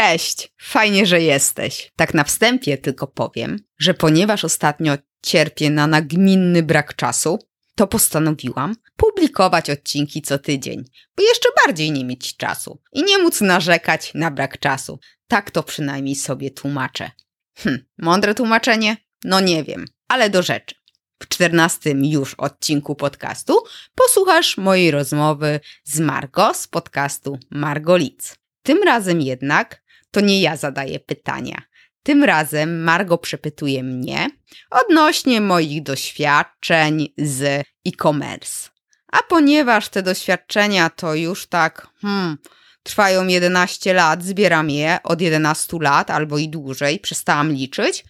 [0.00, 1.92] Cześć, fajnie, że jesteś.
[1.96, 4.92] Tak na wstępie tylko powiem, że ponieważ ostatnio
[5.22, 7.38] cierpię na nagminny brak czasu,
[7.74, 10.84] to postanowiłam publikować odcinki co tydzień,
[11.16, 14.98] by jeszcze bardziej nie mieć czasu i nie móc narzekać na brak czasu.
[15.28, 17.10] Tak to przynajmniej sobie tłumaczę.
[17.58, 18.96] Hm, mądre tłumaczenie?
[19.24, 20.74] No nie wiem, ale do rzeczy.
[21.22, 23.62] W czternastym już odcinku podcastu
[23.94, 28.40] posłuchasz mojej rozmowy z Margo z podcastu Margolic.
[28.62, 29.79] Tym razem jednak
[30.10, 31.62] to nie ja zadaję pytania.
[32.02, 34.30] Tym razem Margo przepytuje mnie
[34.70, 38.70] odnośnie moich doświadczeń z e-commerce.
[39.12, 42.38] A ponieważ te doświadczenia to już tak, hmm,
[42.82, 48.04] trwają 11 lat, zbieram je od 11 lat albo i dłużej, przestałam liczyć,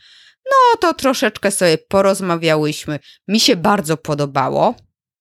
[0.44, 2.98] no to troszeczkę sobie porozmawiałyśmy.
[3.28, 4.74] Mi się bardzo podobało.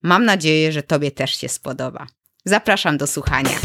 [0.04, 2.08] Mam nadzieję, że Tobie też się spodoba.
[2.46, 3.60] Zapraszam do słuchania.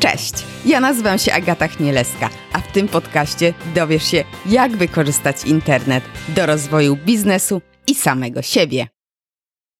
[0.00, 0.32] Cześć,
[0.66, 6.46] ja nazywam się Agata Chmielewska, a w tym podcaście dowiesz się, jak wykorzystać internet do
[6.46, 8.88] rozwoju biznesu i samego siebie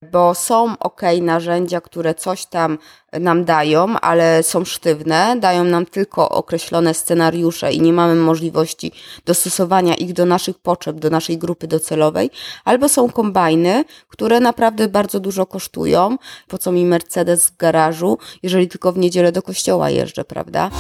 [0.03, 2.79] bo są ok narzędzia, które coś tam
[3.13, 8.93] nam dają, ale są sztywne, dają nam tylko określone scenariusze i nie mamy możliwości
[9.25, 12.31] dostosowania ich do naszych potrzeb, do naszej grupy docelowej,
[12.65, 16.17] albo są kombajny, które naprawdę bardzo dużo kosztują.
[16.49, 20.71] Po co mi Mercedes w garażu, jeżeli tylko w niedzielę do kościoła jeżdżę, prawda?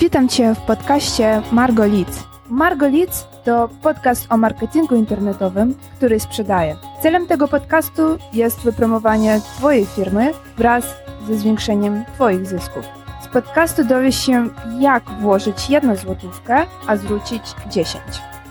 [0.00, 2.24] Witam Cię w podcaście Margo Leads.
[2.48, 6.76] Margo Leads to podcast o marketingu internetowym, który sprzedaje.
[7.02, 8.02] Celem tego podcastu
[8.32, 10.84] jest wypromowanie Twojej firmy wraz
[11.26, 12.84] ze zwiększeniem Twoich zysków.
[13.24, 18.02] Z podcastu dowiesz się, jak włożyć jedną złotówkę, a zwrócić 10.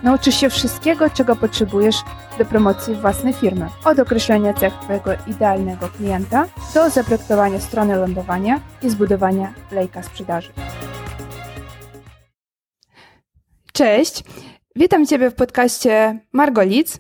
[0.03, 1.95] Nauczysz się wszystkiego, czego potrzebujesz
[2.37, 3.69] do promocji własnej firmy.
[3.83, 10.51] Od określenia cech Twojego idealnego klienta do zaprojektowania strony lądowania i zbudowania lejka sprzedaży.
[13.75, 14.23] Cześć,
[14.75, 16.99] witam Ciebie w podcaście Margolic.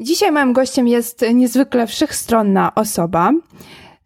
[0.00, 3.32] Dzisiaj moim gościem jest niezwykle wszechstronna osoba.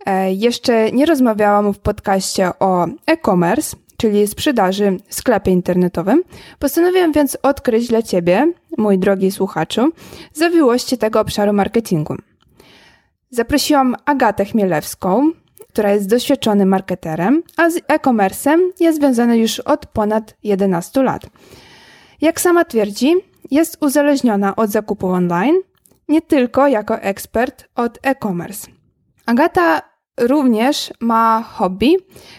[0.07, 6.23] E, jeszcze nie rozmawiałam w podcaście o e-commerce, czyli sprzedaży w sklepie internetowym.
[6.59, 9.93] Postanowiłam więc odkryć dla Ciebie, mój drogi słuchaczu,
[10.33, 12.17] zawiłości tego obszaru marketingu.
[13.31, 15.31] Zaprosiłam Agatę Chmielewską,
[15.69, 21.27] która jest doświadczonym marketerem, a z e-commerce'em jest związana już od ponad 11 lat.
[22.25, 23.15] Jak sama twierdzi,
[23.51, 25.57] jest uzależniona od zakupu online,
[26.09, 28.71] nie tylko jako ekspert od e-commerce.
[29.27, 29.83] Agata
[30.21, 31.97] również ma hobby,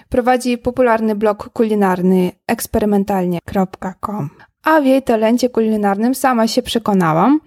[0.10, 4.30] prowadzi popularny blog kulinarny eksperymentalnie.com,
[4.64, 7.40] a w jej talencie kulinarnym sama się przekonałam,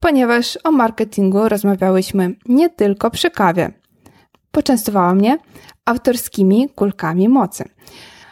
[0.00, 3.72] ponieważ o marketingu rozmawiałyśmy nie tylko przy kawie.
[4.50, 5.38] Poczęstowała mnie
[5.84, 7.64] autorskimi kulkami mocy.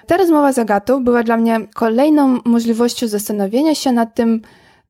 [0.06, 4.42] Ta rozmowa z Agatą była dla mnie kolejną możliwością zastanowienia się nad tym,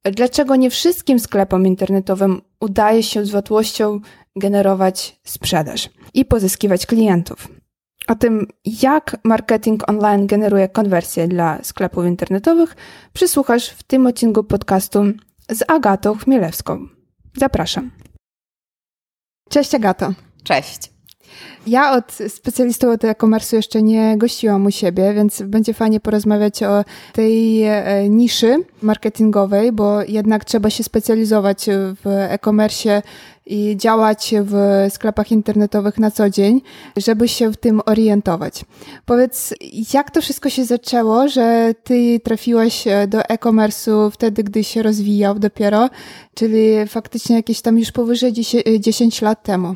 [0.04, 4.00] dlaczego nie wszystkim sklepom internetowym udaje się z łatwością
[4.37, 7.49] generować sprzedaż i pozyskiwać klientów.
[8.09, 8.47] O tym,
[8.82, 12.76] jak marketing online generuje konwersje dla sklepów internetowych,
[13.12, 15.05] przysłuchasz w tym odcinku podcastu
[15.50, 16.88] z Agatą Chmielewską.
[17.37, 17.91] Zapraszam.
[19.50, 20.12] Cześć Agato.
[20.44, 20.96] Cześć.
[21.67, 26.85] Ja od specjalistą od e-commerce jeszcze nie gościłam u siebie, więc będzie fajnie porozmawiać o
[27.13, 31.67] tej e, niszy marketingowej, bo jednak trzeba się specjalizować
[32.05, 33.03] w e-commerce
[33.47, 36.61] i działać w sklepach internetowych na co dzień,
[36.97, 38.65] żeby się w tym orientować.
[39.05, 39.55] Powiedz,
[39.95, 45.91] jak to wszystko się zaczęło, że ty trafiłaś do e-commerce'u wtedy, gdy się rozwijał dopiero,
[46.35, 48.33] czyli faktycznie jakieś tam już powyżej
[48.81, 49.75] 10 lat temu?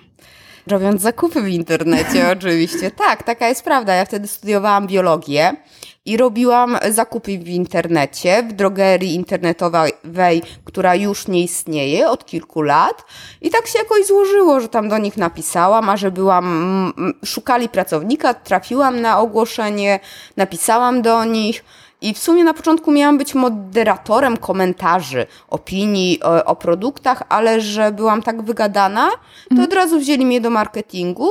[0.71, 2.91] Robiąc zakupy w internecie, oczywiście.
[2.91, 3.95] Tak, taka jest prawda.
[3.95, 5.57] Ja wtedy studiowałam biologię
[6.05, 13.05] i robiłam zakupy w internecie, w drogerii internetowej, która już nie istnieje od kilku lat.
[13.41, 16.93] I tak się jakoś złożyło, że tam do nich napisałam, a że byłam,
[17.25, 20.01] szukali pracownika, trafiłam na ogłoszenie,
[20.37, 21.65] napisałam do nich.
[22.01, 27.93] I w sumie na początku miałam być moderatorem komentarzy, opinii o, o produktach, ale że
[27.93, 29.69] byłam tak wygadana, to mhm.
[29.69, 31.31] od razu wzięli mnie do marketingu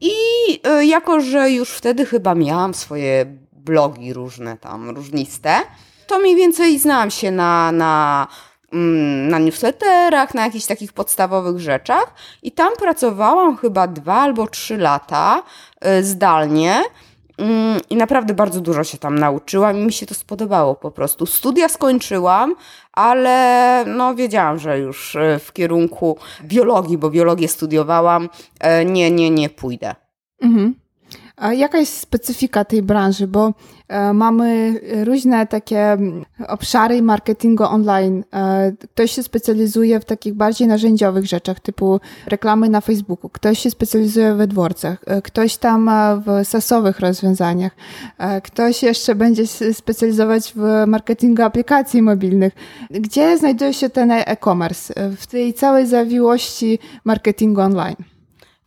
[0.00, 0.12] i
[0.80, 5.54] y, jako, że już wtedy chyba miałam swoje blogi różne tam, różniste,
[6.06, 8.26] to mniej więcej znałam się na, na,
[8.72, 14.76] mm, na newsletterach, na jakichś takich podstawowych rzeczach i tam pracowałam chyba dwa albo trzy
[14.76, 15.42] lata
[15.86, 16.82] y, zdalnie
[17.90, 21.26] I naprawdę bardzo dużo się tam nauczyłam i mi się to spodobało po prostu.
[21.26, 22.54] Studia skończyłam,
[22.92, 28.28] ale no wiedziałam, że już e, w kierunku biologii, bo biologię studiowałam,
[28.60, 29.94] e, nie, nie, nie pójdę.
[30.42, 30.81] Mhm.
[31.42, 33.26] A jaka jest specyfika tej branży?
[33.26, 33.52] Bo
[33.88, 35.96] e, mamy różne takie
[36.48, 38.24] obszary marketingu online.
[38.34, 43.70] E, ktoś się specjalizuje w takich bardziej narzędziowych rzeczach, typu reklamy na Facebooku, ktoś się
[43.70, 45.90] specjalizuje w dworcach, e, ktoś tam
[46.26, 47.72] w sasowych rozwiązaniach,
[48.42, 52.52] ktoś jeszcze będzie specjalizować w marketingu aplikacji mobilnych.
[52.90, 58.11] Gdzie znajduje się ten e-commerce w tej całej zawiłości marketingu online?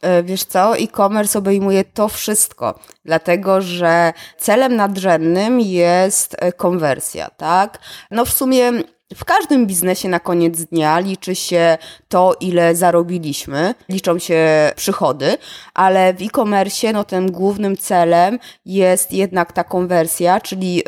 [0.01, 7.80] E, wiesz co, e-commerce obejmuje to wszystko, dlatego że celem nadrzędnym jest e, konwersja, tak?
[8.12, 8.71] No w sumie
[9.13, 15.38] w każdym biznesie na koniec dnia liczy się to, ile zarobiliśmy, liczą się przychody,
[15.74, 20.84] ale w e-commerce no, tym głównym celem jest jednak ta konwersja, czyli yy,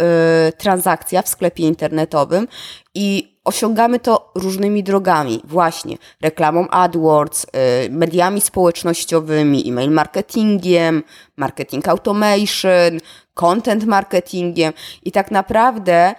[0.58, 2.48] transakcja w sklepie internetowym
[2.96, 7.48] i osiągamy to różnymi drogami, właśnie reklamą AdWords, y,
[7.90, 11.04] mediami społecznościowymi, e-mail marketingiem,
[11.38, 13.00] marketing automation,
[13.34, 14.74] content marketingiem
[15.04, 16.16] i tak naprawdę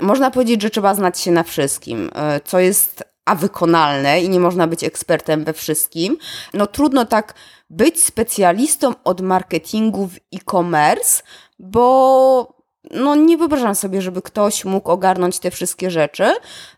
[0.00, 2.10] można powiedzieć, że trzeba znać się na wszystkim, y,
[2.44, 6.16] co jest a wykonalne i nie można być ekspertem we wszystkim.
[6.54, 7.34] No trudno tak
[7.70, 11.22] być specjalistą od marketingu w e-commerce,
[11.58, 12.57] bo
[12.90, 16.24] no nie wyobrażam sobie, żeby ktoś mógł ogarnąć te wszystkie rzeczy.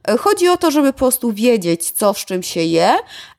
[0.08, 2.94] E, chodzi o to, żeby po prostu wiedzieć, co z czym się je,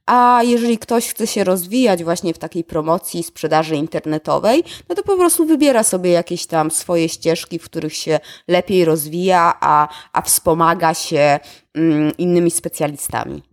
[0.06, 5.18] a jeżeli ktoś chce się rozwijać właśnie w takiej promocji, sprzedaży internetowej, no to po
[5.18, 10.94] prostu wybiera sobie jakieś tam swoje ścieżki, w których się lepiej rozwija, a, a wspomaga
[10.94, 11.40] się
[11.76, 13.44] mm, innymi specjalistami.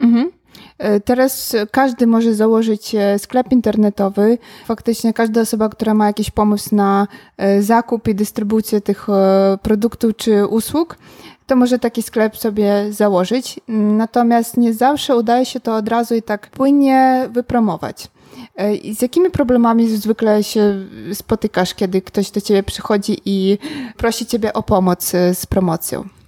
[0.00, 0.39] Mhm.
[0.80, 4.38] E, teraz każdy może założyć e, sklep internetowy.
[4.66, 7.06] Faktycznie każda osoba, która ma jakiś pomysł na
[7.36, 9.06] e, zakup i dystrybucję tych
[9.62, 10.96] produktów czy usług,
[11.46, 13.60] to może taki sklep sobie założyć.
[13.68, 18.08] Natomiast nie zawsze udaje się to od razu i tak płynnie wypromować.
[18.82, 23.58] I z jakimi problemami zwykle się spotykasz, kiedy ktoś do ciebie przychodzi i
[23.96, 26.19] prosi ciebie o pomoc z promocją?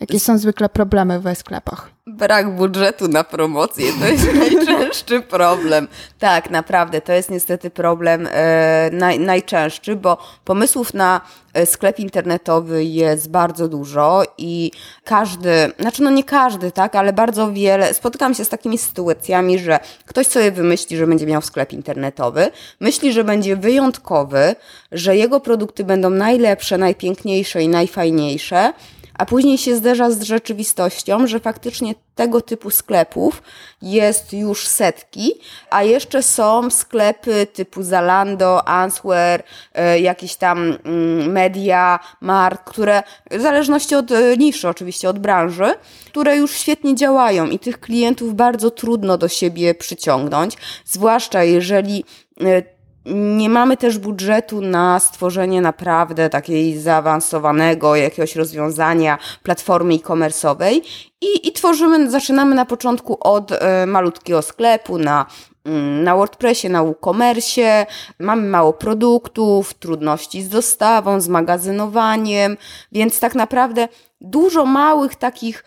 [0.00, 1.90] Jakie są zwykle problemy we sklepach?
[2.06, 5.88] Brak budżetu na promocję to jest najczęstszy problem.
[6.18, 11.20] Tak, naprawdę, to jest niestety problem e, naj, najczęstszy, bo pomysłów na
[11.54, 14.70] e, sklep internetowy jest bardzo dużo i
[15.04, 19.78] każdy, znaczy no nie każdy, tak, ale bardzo wiele, spotykam się z takimi sytuacjami, że
[20.06, 22.50] ktoś sobie wymyśli, że będzie miał sklep internetowy,
[22.80, 24.54] myśli, że będzie wyjątkowy,
[24.92, 28.72] że jego produkty będą najlepsze, najpiękniejsze i najfajniejsze,
[29.20, 33.42] a później się zderza z rzeczywistością, że faktycznie tego typu sklepów
[33.82, 35.32] jest już setki,
[35.70, 39.42] a jeszcze są sklepy typu Zalando, Answer,
[39.74, 45.74] e, jakieś tam mm, media, mark, które w zależności od e, niszy, oczywiście od branży,
[46.06, 52.04] które już świetnie działają i tych klientów bardzo trudno do siebie przyciągnąć, zwłaszcza jeżeli
[52.40, 60.80] e, nie mamy też budżetu na stworzenie naprawdę takiej zaawansowanego jakiegoś rozwiązania platformy e-commerce'owej
[61.20, 65.26] i, i tworzymy, zaczynamy na początku od e, malutkiego sklepu na
[65.64, 67.86] mm, na WordPressie, na WooCommerce,
[68.18, 72.56] mamy mało produktów, trudności z dostawą, z magazynowaniem,
[72.92, 73.88] więc tak naprawdę
[74.20, 75.64] dużo małych takich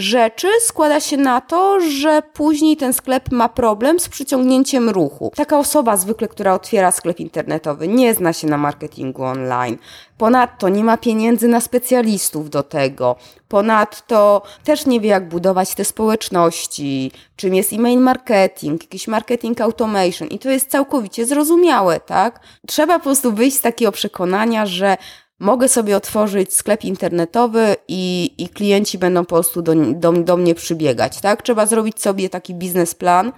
[0.00, 5.32] rzeczy składa się na to, że później ten sklep ma problem z przyciągnięciem ruchu.
[5.36, 9.78] Taka osoba zwykle, która otwiera sklep internetowy, nie zna się na marketingu online.
[10.18, 13.16] Ponadto nie ma pieniędzy na specjalistów do tego.
[13.48, 20.28] Ponadto też nie wie, jak budować te społeczności, czym jest e-mail marketing, jakiś marketing automation.
[20.28, 22.40] I to jest całkowicie zrozumiałe, tak?
[22.66, 24.96] Trzeba po prostu wyjść z takiego przekonania, że
[25.38, 30.54] mogę sobie otworzyć sklep internetowy i, i klienci będą po prostu do, do, do mnie
[30.54, 31.42] przybiegać, tak?
[31.42, 33.32] Trzeba zrobić sobie taki biznesplan,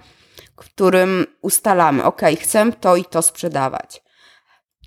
[0.55, 4.03] w którym ustalamy, ok, chcę to i to sprzedawać.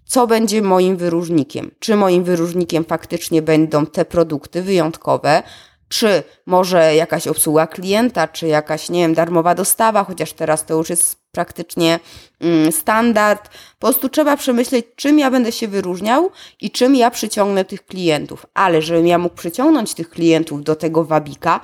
[0.06, 1.71] Co będzie moim wyróżnikiem?
[1.78, 5.42] Czy moim wyróżnikiem faktycznie będą te produkty wyjątkowe,
[5.88, 10.91] czy może jakaś obsługa klienta, czy jakaś, nie wiem, darmowa dostawa, chociaż teraz to już
[10.91, 12.00] jest praktycznie
[12.41, 13.49] mm, standard.
[13.79, 18.47] Po prostu trzeba przemyśleć, czym ja będę się wyróżniał i czym ja przyciągnę tych klientów.
[18.55, 21.61] Ale żebym ja mógł przyciągnąć tych klientów do tego wabika,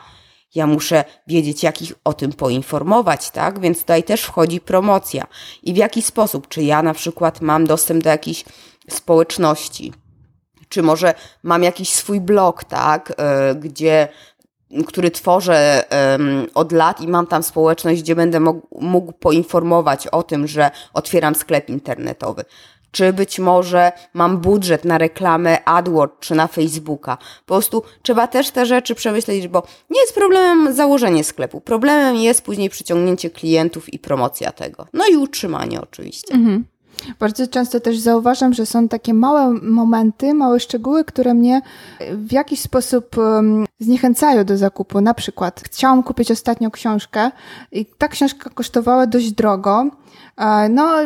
[0.54, 3.60] ja muszę wiedzieć, jak ich o tym poinformować, tak?
[3.60, 5.26] Więc tutaj też wchodzi promocja.
[5.62, 6.48] I w jaki sposób?
[6.48, 8.44] Czy ja na przykład mam dostęp do jakiejś
[8.90, 9.92] społeczności?
[10.70, 13.12] Czy może mam jakiś swój blog, tak?
[13.48, 14.08] Yy, gdzie
[14.86, 15.84] który tworzę
[16.54, 21.34] od lat i mam tam społeczność, gdzie będę mógł, mógł poinformować o tym, że otwieram
[21.34, 22.44] sklep internetowy.
[22.92, 27.16] czy być może mam budżet na reklamę AdWords czy na Facebooka.
[27.16, 31.60] Po prostu trzeba też te rzeczy przemyśleć, bo nie jest problemem założenie sklepu.
[31.60, 34.86] Problemem jest później przyciągnięcie klientów i promocja tego.
[34.92, 36.34] No i utrzymanie oczywiście.
[36.34, 36.64] Mhm.
[37.18, 41.62] Bardzo często też zauważam, że są takie małe momenty, małe szczegóły, które mnie
[42.12, 43.16] w jakiś sposób
[43.80, 45.00] zniechęcają do zakupu.
[45.00, 47.30] Na przykład chciałam kupić ostatnio książkę
[47.72, 49.86] i ta książka kosztowała dość drogo.
[50.70, 50.96] No,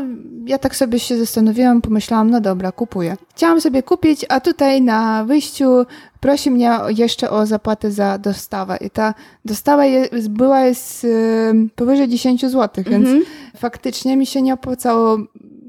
[0.46, 3.16] ja tak sobie się zastanowiłam, pomyślałam, no dobra, kupuję.
[3.34, 5.86] Chciałam sobie kupić, a tutaj na wyjściu
[6.20, 8.76] prosi mnie jeszcze o zapłatę za dostawę.
[8.80, 11.06] I ta dostawa jest, była jest
[11.74, 13.24] powyżej 10 zł, więc mhm.
[13.56, 15.18] faktycznie mi się nie opłacało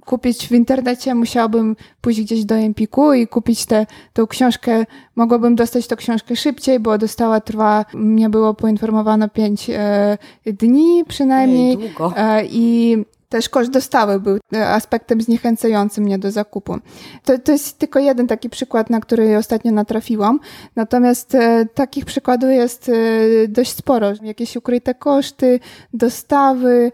[0.05, 3.85] kupić w internecie, musiałabym pójść gdzieś do Empiku i kupić tę
[4.29, 4.85] książkę.
[5.15, 11.71] Mogłabym dostać tę książkę szybciej, bo dostawa trwa, mnie było poinformowano 5 e, dni przynajmniej.
[11.71, 12.13] Ej, długo.
[12.17, 12.97] E, I
[13.35, 16.77] też koszt dostawy był e, aspektem zniechęcającym mnie do zakupu.
[17.23, 20.39] To, to jest tylko jeden taki przykład, na który ostatnio natrafiłam.
[20.75, 24.07] Natomiast e, takich przykładów jest e, dość sporo.
[24.21, 25.59] Jakieś ukryte koszty,
[25.93, 26.91] dostawy,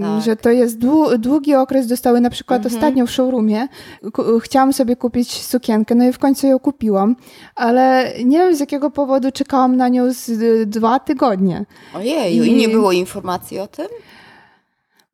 [0.00, 0.22] tak.
[0.24, 0.78] że to jest
[1.18, 2.20] długi okres dostawy.
[2.20, 2.74] Na przykład mhm.
[2.74, 3.68] ostatnio w showroomie
[4.42, 7.16] chciałam sobie kupić sukienkę, no i w końcu ją kupiłam,
[7.54, 10.30] ale nie wiem z jakiego powodu czekałam na nią z
[10.70, 11.64] dwa tygodnie.
[11.94, 13.86] Ojej, i, i nie było informacji o tym?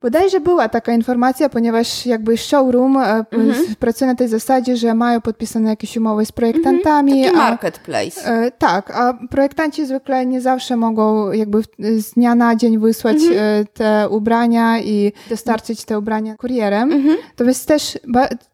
[0.02, 3.74] Bodajże była taka informacja, ponieważ jakby showroom e, mhm.
[3.78, 7.12] pracuje na tej zasadzie, że mają podpisane jakieś umowy z projektantami.
[7.12, 7.32] Mhm.
[7.34, 8.26] Taki marketplace.
[8.26, 13.16] A, e, tak, a projektanci zwykle nie zawsze mogą jakby z dnia na dzień wysłać
[13.16, 13.38] mhm.
[13.38, 16.92] E, te ubrania i dostarczyć te ubrania kurierem.
[16.92, 17.16] Mhm.
[17.36, 17.98] To jest też,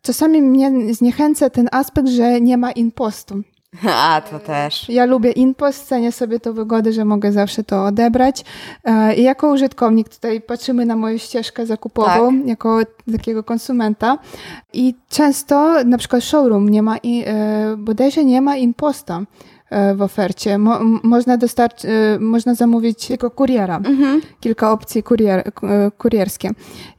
[0.02, 3.42] czasami mnie zniechęca ten aspekt, że nie ma impostu.
[3.88, 4.88] A, to też.
[4.88, 8.44] Ja lubię InPost, cenię sobie to wygodę, że mogę zawsze to odebrać.
[8.84, 12.46] E, I jako użytkownik tutaj patrzymy na moją ścieżkę zakupową, tak.
[12.48, 12.80] jako
[13.12, 14.18] takiego konsumenta
[14.72, 19.22] i często na przykład showroom nie ma, e, bodajże nie ma InPosta
[19.70, 20.58] e, w ofercie.
[20.58, 21.90] Mo, można dostarczyć,
[22.20, 23.76] można zamówić tylko kuriera.
[23.76, 24.20] Mhm.
[24.40, 25.52] Kilka opcji kurier,
[25.98, 26.50] kurierskie.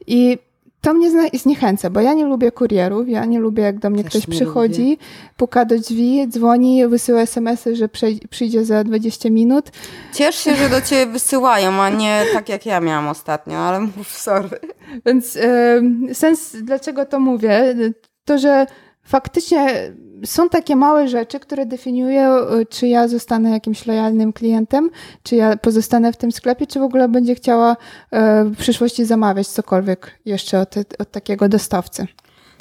[0.06, 0.38] I
[0.86, 4.10] to mnie zniechęca, bo ja nie lubię kurierów, ja nie lubię, jak do mnie Też
[4.12, 4.96] ktoś przychodzi, lubię.
[5.36, 7.88] puka do drzwi, dzwoni, wysyła smsy, że
[8.30, 9.70] przyjdzie za 20 minut.
[10.12, 14.18] Ciesz się, że do ciebie wysyłają, a nie tak jak ja miałam ostatnio, ale mów
[14.18, 14.60] sorry.
[15.06, 17.74] Więc y, sens, dlaczego to mówię,
[18.24, 18.66] to, że
[19.02, 19.92] faktycznie
[20.24, 24.90] są takie małe rzeczy, które definiują, y, czy ja zostanę jakimś lojalnym klientem,
[25.22, 27.76] czy ja pozostanę w tym sklepie, czy w ogóle będzie chciała y,
[28.44, 32.06] w przyszłości zamawiać cokolwiek jeszcze od, od takiego dostawcy.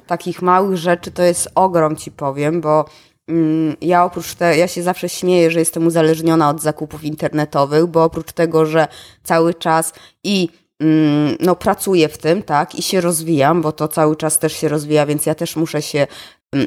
[0.07, 2.85] Takich małych rzeczy to jest ogrom, ci powiem, bo
[3.27, 8.03] mm, ja oprócz tego, ja się zawsze śmieję, że jestem uzależniona od zakupów internetowych, bo
[8.03, 8.87] oprócz tego, że
[9.23, 9.93] cały czas
[10.23, 14.53] i mm, no, pracuję w tym, tak, i się rozwijam, bo to cały czas też
[14.53, 16.07] się rozwija, więc ja też muszę się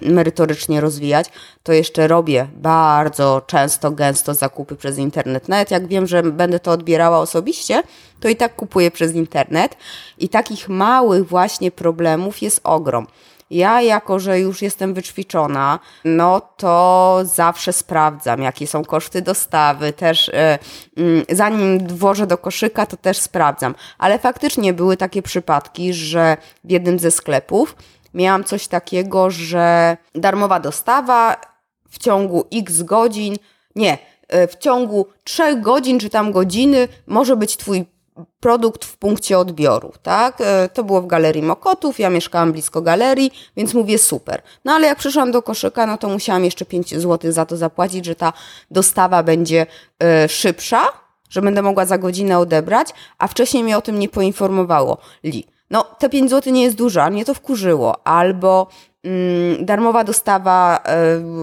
[0.03, 1.27] merytorycznie rozwijać,
[1.63, 5.49] to jeszcze robię bardzo często, gęsto zakupy przez internet.
[5.49, 7.83] Nawet jak wiem, że będę to odbierała osobiście,
[8.21, 9.77] to i tak kupuję przez internet.
[10.19, 13.07] I takich małych właśnie problemów jest ogrom.
[13.51, 20.29] Ja, jako że już jestem wyćwiczona, no to zawsze sprawdzam, jakie są koszty dostawy, też
[20.29, 20.59] e,
[21.31, 23.75] zanim włożę do koszyka, to też sprawdzam.
[23.99, 27.77] Ale faktycznie były takie przypadki, że w jednym ze sklepów
[28.15, 31.37] miałam coś takiego, że darmowa dostawa
[31.91, 33.37] w ciągu x godzin,
[33.77, 33.99] nie,
[34.29, 37.85] e, w ciągu 3 godzin czy tam godziny może być Twój
[38.41, 40.41] produkt w punkcie odbioru, tak?
[40.41, 44.43] E, to było w Galerii Mokotów, ja mieszkałam blisko galerii, więc mówię super.
[44.65, 48.05] No ale jak przyszłam do koszyka, no to musiałam jeszcze 5 zł za to zapłacić,
[48.05, 48.33] że ta
[48.71, 49.67] dostawa będzie
[50.25, 50.83] y, szybsza,
[51.31, 52.89] że będę mogła za godzinę odebrać,
[53.19, 57.03] a wcześniej mnie o tym nie poinformowało Li no te 5 zł nie jest dużo,
[57.03, 58.07] a mnie to wkurzyło.
[58.07, 58.67] Albo
[59.05, 60.81] mm, darmowa dostawa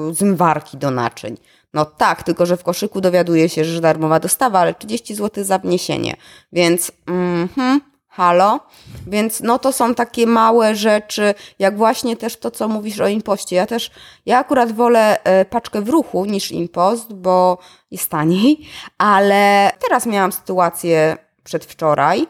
[0.09, 1.37] y, zmywarki do naczyń.
[1.73, 5.59] No tak, tylko że w koszyku dowiaduje się, że darmowa dostawa, ale 30 zł za
[5.59, 6.15] wniesienie.
[6.53, 8.59] Więc mhm, halo.
[9.07, 13.55] Więc no to są takie małe rzeczy, jak właśnie też to, co mówisz o impoście.
[13.55, 13.91] Ja też,
[14.25, 17.57] ja akurat wolę y, paczkę w ruchu niż impost, bo
[17.91, 18.67] jest taniej,
[18.97, 22.27] ale teraz miałam sytuację przedwczoraj, Mm,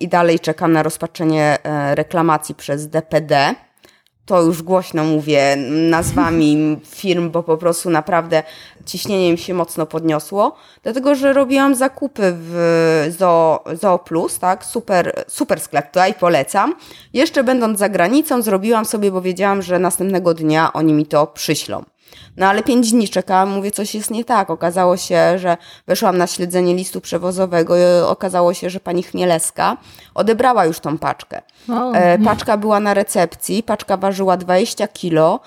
[0.00, 3.54] i dalej czekam na rozpatrzenie e, reklamacji przez DPD.
[4.26, 5.56] To już głośno mówię
[5.90, 8.42] nazwami firm, bo po prostu naprawdę
[8.86, 14.64] ciśnienie mi się mocno podniosło, dlatego że robiłam zakupy w Zoo, Zoo Plus, tak?
[14.64, 16.74] Super, super sklep, tutaj polecam.
[17.12, 21.91] Jeszcze będąc za granicą, zrobiłam sobie, bo wiedziałam, że następnego dnia oni mi to przyślą.
[22.36, 24.50] No ale pięć dni czekałam, mówię, coś jest nie tak.
[24.50, 29.76] Okazało się, że weszłam na śledzenie listu przewozowego i okazało się, że pani Chmielewska
[30.14, 31.42] odebrała już tą paczkę.
[31.94, 35.40] E, paczka była na recepcji, paczka ważyła 20 kilo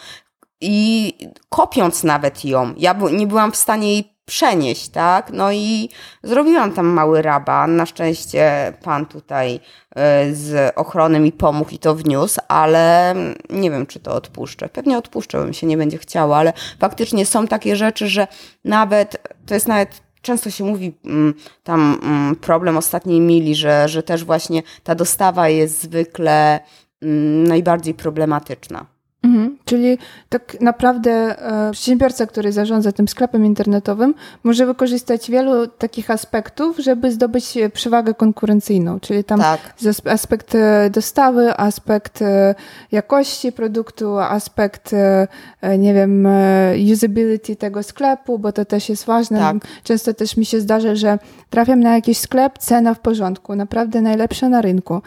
[0.61, 1.13] i
[1.49, 5.31] kopiąc nawet ją, ja nie byłam w stanie jej przenieść, tak?
[5.33, 5.89] No i
[6.23, 7.75] zrobiłam tam mały raban.
[7.75, 9.59] Na szczęście pan tutaj
[9.95, 13.15] e, z ochrony mi pomógł i to wniósł, ale
[13.49, 14.69] nie wiem, czy to odpuszczę.
[14.69, 18.27] Pewnie odpuszczę, bym się nie będzie chciało, ale faktycznie są takie rzeczy, że
[18.63, 24.03] nawet, to jest nawet często się mówi mm, tam mm, problem ostatniej mili, że, że
[24.03, 26.59] też właśnie ta dostawa jest zwykle
[27.01, 28.94] mm, najbardziej problematyczna.
[29.25, 29.97] Mhm, czyli
[30.29, 34.13] tak naprawdę e, przedsiębiorca, który zarządza tym sklepem internetowym,
[34.43, 38.99] może wykorzystać wielu takich aspektów, żeby zdobyć przewagę konkurencyjną.
[38.99, 39.59] Czyli tam tak.
[40.05, 42.55] aspekt e, dostawy, aspekt e,
[42.91, 45.27] jakości produktu, aspekt, e,
[45.61, 49.39] e, nie wiem, e, usability tego sklepu, bo to też jest ważne.
[49.39, 49.55] Tak.
[49.83, 54.49] Często też mi się zdarza, że trafiam na jakiś sklep, cena w porządku, naprawdę najlepsza
[54.49, 55.01] na rynku.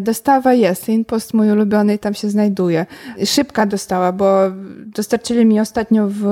[0.00, 2.86] Dostawa jest, InPost mój ulubiony tam się znajduje
[3.30, 4.36] szybka dostała, bo
[4.86, 6.24] dostarczyli mi ostatnio w,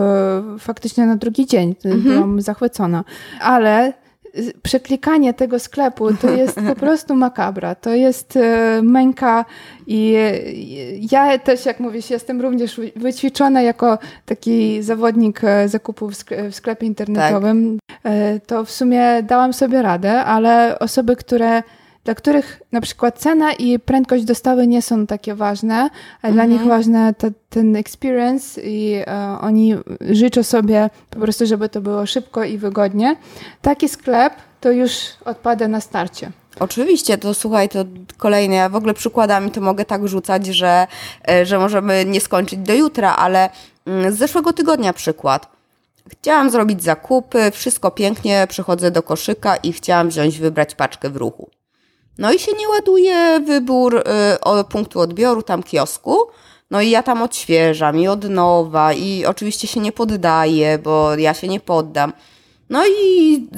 [0.59, 1.75] faktycznie na drugi dzień.
[1.85, 2.03] Mhm.
[2.03, 3.05] Byłam zachwycona.
[3.41, 3.93] Ale
[4.63, 7.75] przeklikanie tego sklepu to jest po prostu makabra.
[7.75, 9.45] To jest e, męka
[9.87, 10.17] i
[11.13, 16.15] ja też, jak mówisz, jestem również wyćwiczona jako taki zawodnik zakupów
[16.51, 17.79] w sklepie internetowym.
[18.03, 18.13] Tak.
[18.47, 21.63] To w sumie dałam sobie radę, ale osoby, które
[22.09, 25.91] dla których na przykład cena i prędkość dostawy nie są takie ważne,
[26.23, 26.69] a dla nich mhm.
[26.69, 27.15] ważny
[27.51, 29.75] ten experience i e, oni
[30.11, 33.17] życzą sobie po prostu, żeby to było szybko i wygodnie.
[33.63, 34.93] Taki sklep to już
[35.25, 36.31] odpada na starcie.
[36.61, 37.85] Oczywiście, to słuchaj, to
[38.17, 40.87] kolejne, ja w ogóle przykładami to mogę tak rzucać, że,
[41.29, 43.51] e, że możemy nie skończyć do jutra, ale
[43.87, 45.49] mm, z zeszłego tygodnia przykład.
[46.11, 51.58] Chciałam zrobić zakupy, wszystko pięknie, przychodzę do koszyka i chciałam wziąć, wybrać paczkę w ruchu.
[52.19, 56.17] No i się nie ładuje wybór y, punktu odbioru, tam kiosku.
[56.71, 61.35] No i ja tam odświeżam i od nowa i oczywiście się nie poddaję, bo ja
[61.35, 62.13] się nie poddam.
[62.71, 63.49] No i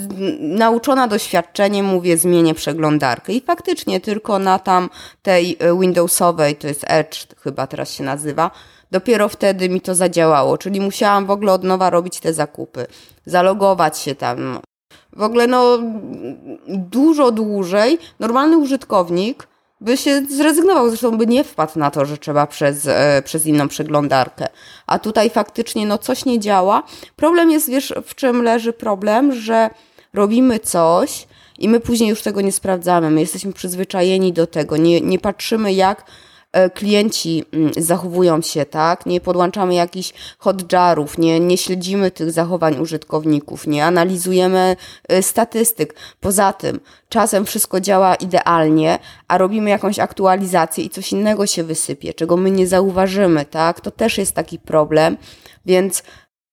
[0.41, 3.33] nauczona doświadczeniem mówię, zmienię przeglądarkę.
[3.33, 4.91] I faktycznie tylko na tam
[5.23, 8.51] tej y, Windowsowej, to jest Edge chyba teraz się nazywa,
[8.91, 10.59] dopiero wtedy mi to zadziałało.
[10.59, 12.87] Czyli musiałam w ogóle od nowa robić te zakupy,
[13.27, 14.61] zalogować się tam,
[15.13, 15.79] w ogóle no
[16.69, 19.49] dużo dłużej normalny użytkownik
[19.81, 23.69] by się zrezygnował, zresztą by nie wpadł na to, że trzeba przez, e, przez inną
[23.69, 24.49] przeglądarkę.
[24.87, 26.83] A tutaj faktycznie no coś nie działa.
[27.17, 29.71] Problem jest, wiesz, w czym leży problem, że
[30.15, 31.27] robimy coś
[31.59, 33.11] i my później już tego nie sprawdzamy.
[33.11, 36.05] My jesteśmy przyzwyczajeni do tego, nie, nie patrzymy jak
[36.75, 39.07] klienci mm, zachowują się, tak?
[39.07, 44.77] Nie podłączamy jakichś hotjarów, nie, nie śledzimy tych zachowań użytkowników, nie analizujemy
[45.09, 45.95] e, statystyk.
[46.21, 52.15] Poza tym, czasem wszystko działa idealnie, a robimy jakąś aktualizację i coś innego się wysypie,
[52.15, 53.81] czego my nie zauważymy, tak?
[53.81, 55.17] To też jest taki problem,
[55.67, 56.03] więc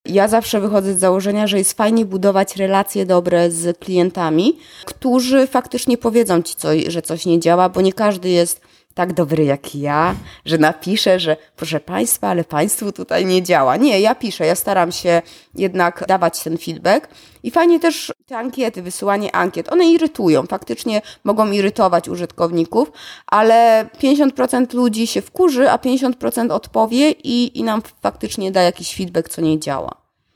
[0.05, 5.97] ja zawsze wychodzę z założenia, że jest fajnie budować relacje dobre z klientami, którzy faktycznie
[5.97, 8.61] powiedzą ci, co, że coś nie działa, bo nie każdy jest
[8.97, 13.77] tak dobry jak ja, że napiszę, że proszę Państwa, ale Państwu tutaj nie działa.
[13.77, 15.21] Nie, ja piszę, ja staram się
[15.55, 17.07] jednak dawać ten feedback
[17.43, 22.91] i fajnie też te ankiety, wysyłanie ankiet, one irytują, faktycznie mogą irytować użytkowników,
[23.27, 29.29] ale 50% ludzi się wkurzy, a 50% odpowie i, i nam faktycznie da jakiś feedback,
[29.29, 29.91] co nie działa.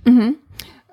[0.05, 0.35] Mhm.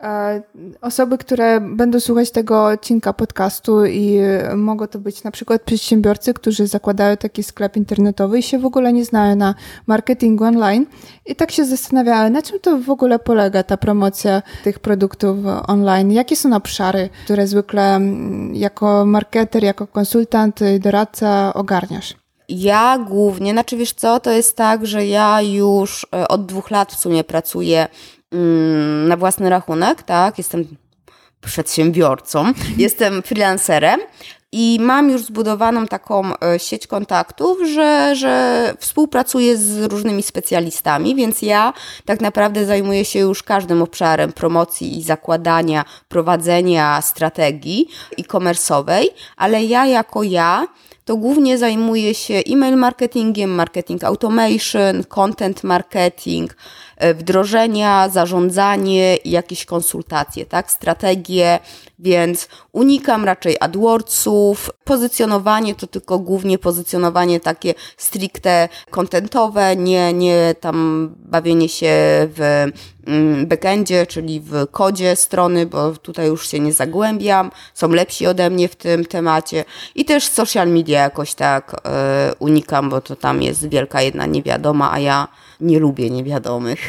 [0.03, 0.43] E,
[0.81, 4.19] osoby, które będą słuchać tego odcinka podcastu i
[4.57, 8.93] mogą to być na przykład przedsiębiorcy, którzy zakładają taki sklep internetowy i się w ogóle
[8.93, 9.55] nie znają na
[9.87, 10.87] marketingu online
[11.27, 16.13] i tak się zastanawiają, na czym to w ogóle polega ta promocja tych produktów online,
[16.13, 22.28] jakie są obszary, które zwykle mm, jako marketer, jako konsultant, doradca ogarniasz.
[22.49, 26.93] Ja głównie, znaczy wiesz co, to jest tak, że ja już e, od dwóch lat
[26.93, 27.89] w sumie pracuję
[28.33, 30.39] Mm, na własny rachunek, tak?
[30.39, 30.65] Jestem
[31.41, 34.01] przedsiębiorcą, jestem freelancerem
[34.53, 41.43] i mam już zbudowaną taką e, sieć kontaktów, że, że współpracuję z różnymi specjalistami, więc
[41.43, 41.73] ja
[42.05, 49.05] tak naprawdę zajmuję się już każdym obszarem promocji i zakładania, prowadzenia strategii e-commerce'owej,
[49.37, 50.67] ale ja jako ja
[51.09, 56.57] to głównie zajmuję się e-mail marketingiem, marketing automation, content marketing,
[57.15, 61.59] wdrożenia, zarządzanie i jakieś konsultacje, tak, strategie,
[61.99, 64.71] więc unikam raczej AdWordsów.
[64.85, 71.89] Pozycjonowanie to tylko głównie pozycjonowanie takie stricte kontentowe, nie, nie tam bawienie się
[72.37, 72.67] w
[73.07, 77.51] mm, backendzie, czyli w kodzie strony, bo tutaj już się nie zagłębiam.
[77.75, 79.65] Są lepsi ode mnie w tym temacie.
[79.95, 84.93] I też social media jakoś tak y, unikam, bo to tam jest wielka jedna niewiadoma,
[84.93, 85.29] a ja
[85.61, 86.79] nie lubię niewiadomych.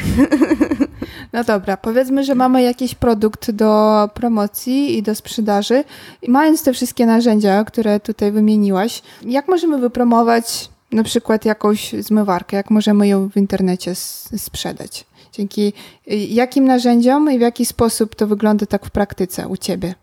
[1.32, 5.84] No dobra, powiedzmy, że mamy jakiś produkt do promocji i do sprzedaży.
[6.22, 12.56] I mając te wszystkie narzędzia, które tutaj wymieniłaś, jak możemy wypromować na przykład jakąś zmywarkę,
[12.56, 13.94] jak możemy ją w internecie
[14.36, 15.04] sprzedać?
[15.32, 15.72] Dzięki
[16.12, 19.94] y, jakim narzędziom i w jaki sposób to wygląda tak w praktyce u Ciebie?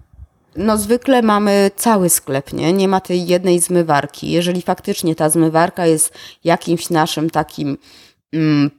[0.56, 2.74] No zwykle mamy cały sklep, nie?
[2.74, 4.32] Nie ma tej jednej zmywarki.
[4.32, 7.78] Jeżeli faktycznie ta zmywarka jest jakimś naszym takim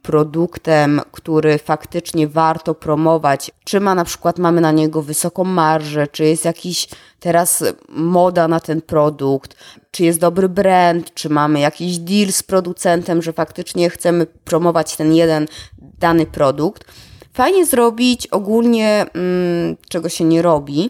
[0.01, 6.25] produktem, który faktycznie warto promować, czy ma na przykład mamy na niego wysoką marżę, czy
[6.25, 6.87] jest jakiś
[7.19, 9.55] teraz moda na ten produkt,
[9.91, 15.13] czy jest dobry brand, czy mamy jakiś deal z producentem, że faktycznie chcemy promować ten
[15.13, 15.47] jeden
[15.81, 16.85] dany produkt.
[17.33, 20.89] Fajnie zrobić ogólnie, mm, czego się nie robi,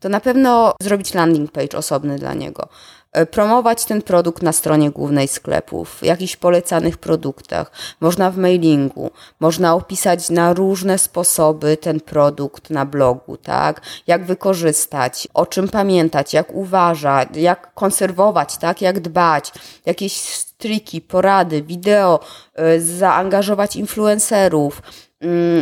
[0.00, 2.68] to na pewno zrobić landing page osobny dla niego.
[3.12, 7.70] E, promować ten produkt na stronie głównej sklepów, w jakichś polecanych produktach,
[8.00, 13.80] można w mailingu, można opisać na różne sposoby ten produkt na blogu, tak?
[14.06, 18.82] Jak wykorzystać, o czym pamiętać, jak uważać, jak konserwować, tak?
[18.82, 19.52] Jak dbać,
[19.86, 22.20] jakieś triki, porady, wideo,
[22.54, 24.82] e, zaangażować influencerów,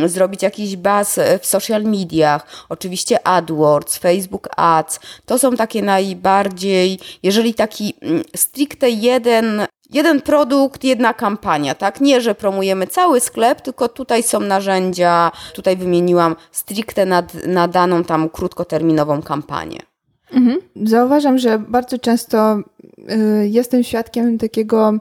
[0.05, 4.99] zrobić jakiś baz w social mediach, oczywiście AdWords, Facebook Ads.
[5.25, 12.01] To są takie najbardziej, jeżeli taki mm, stricte jeden jeden produkt, jedna kampania, tak?
[12.01, 18.03] Nie, że promujemy cały sklep, tylko tutaj są narzędzia, tutaj wymieniłam stricte na, na daną
[18.03, 19.79] tam krótkoterminową kampanię.
[20.31, 20.59] Mhm.
[20.75, 24.93] Zauważam, że bardzo często y, jestem świadkiem takiego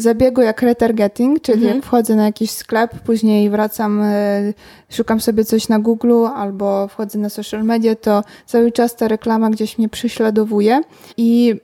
[0.00, 1.76] zabiegu jak retargeting, czyli mhm.
[1.76, 4.52] jak wchodzę na jakiś sklep, później wracam, e,
[4.90, 9.50] szukam sobie coś na Google albo wchodzę na social media, to cały czas ta reklama
[9.50, 10.80] gdzieś mnie prześladowuje
[11.16, 11.54] i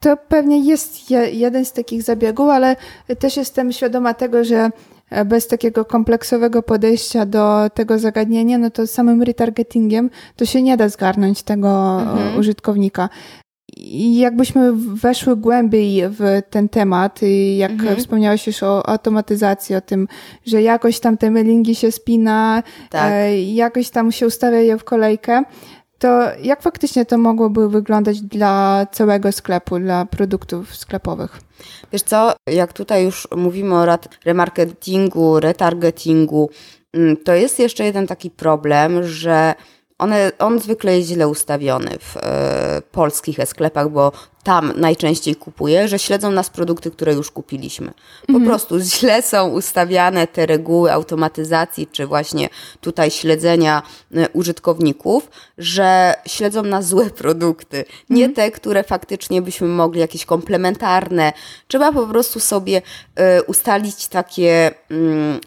[0.00, 2.76] to pewnie jest jeden z takich zabiegów, ale
[3.18, 4.70] też jestem świadoma tego, że
[5.26, 10.88] bez takiego kompleksowego podejścia do tego zagadnienia, no to samym retargetingiem to się nie da
[10.88, 12.38] zgarnąć tego mhm.
[12.38, 13.08] użytkownika.
[13.76, 17.20] I jakbyśmy weszły głębiej w ten temat,
[17.56, 17.96] jak mhm.
[17.96, 20.08] wspomniałeś już o automatyzacji, o tym,
[20.46, 23.12] że jakoś tam te mailingi się spina, tak.
[23.12, 25.42] e, jakoś tam się ustawia je w kolejkę,
[25.98, 31.40] to jak faktycznie to mogłoby wyglądać dla całego sklepu, dla produktów sklepowych?
[31.92, 36.50] Wiesz co, jak tutaj już mówimy o remarketingu, retargetingu,
[36.92, 39.54] mm, to jest jeszcze jeden taki problem, że
[39.98, 44.12] one, on zwykle jest źle ustawiony w e, polskich sklepach, bo
[44.48, 47.92] tam najczęściej kupuję, że śledzą nas produkty, które już kupiliśmy.
[48.26, 48.44] Po mhm.
[48.46, 52.48] prostu źle są ustawiane te reguły automatyzacji, czy właśnie
[52.80, 53.82] tutaj śledzenia
[54.14, 57.84] e, użytkowników, że śledzą nas złe produkty.
[58.10, 58.34] Nie mhm.
[58.34, 61.32] te, które faktycznie byśmy mogli, jakieś komplementarne.
[61.68, 62.82] Trzeba po prostu sobie
[63.38, 64.94] y, ustalić takie y,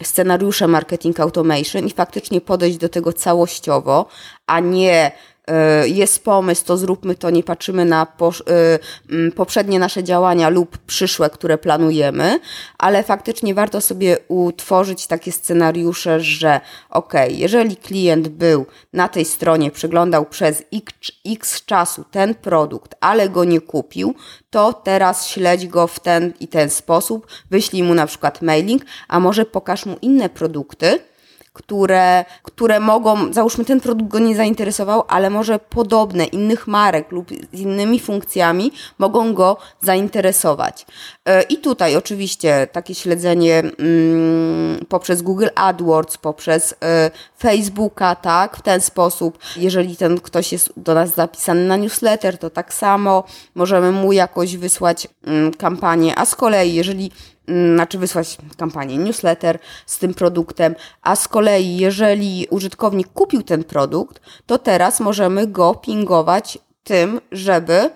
[0.03, 4.05] scenariusze marketing automation i faktycznie podejść do tego całościowo,
[4.51, 5.11] a nie
[5.47, 11.29] E, jest pomysł, to zróbmy to, nie patrzymy na e, poprzednie nasze działania lub przyszłe,
[11.29, 12.39] które planujemy,
[12.77, 19.71] ale faktycznie warto sobie utworzyć takie scenariusze, że ok, jeżeli klient był na tej stronie,
[19.71, 20.93] przeglądał przez x,
[21.25, 24.15] x czasu ten produkt, ale go nie kupił,
[24.49, 29.19] to teraz śledź go w ten i ten sposób, wyślij mu na przykład mailing, a
[29.19, 30.99] może pokaż mu inne produkty,
[31.53, 37.29] które, które mogą, załóżmy ten produkt go nie zainteresował, ale może podobne innych marek lub
[37.53, 40.85] z innymi funkcjami mogą go zainteresować.
[41.25, 46.75] E, I tutaj oczywiście takie śledzenie mm, poprzez Google AdWords, poprzez y,
[47.39, 49.39] Facebooka, tak, w ten sposób.
[49.57, 53.23] Jeżeli ten ktoś jest do nas zapisany na newsletter, to tak samo
[53.55, 57.40] możemy mu jakoś wysłać y, kampanię, a z kolei jeżeli Mm,
[57.73, 64.21] znaczy wysłać kampanię newsletter z tym produktem, a z kolei jeżeli użytkownik kupił ten produkt,
[64.45, 67.89] to teraz możemy go pingować tym, żeby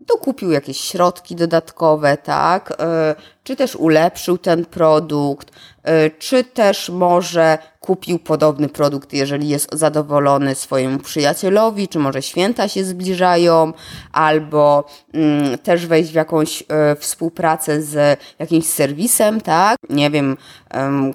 [0.00, 2.72] dokupił jakieś środki dodatkowe, tak?
[2.80, 5.50] E, czy też ulepszył ten produkt,
[5.82, 7.58] e, czy też może
[7.88, 13.72] kupił podobny produkt, jeżeli jest zadowolony swojemu przyjacielowi, czy może święta się zbliżają,
[14.12, 19.76] albo mm, też wejść w jakąś e, współpracę z jakimś serwisem, tak?
[19.90, 20.36] Nie wiem,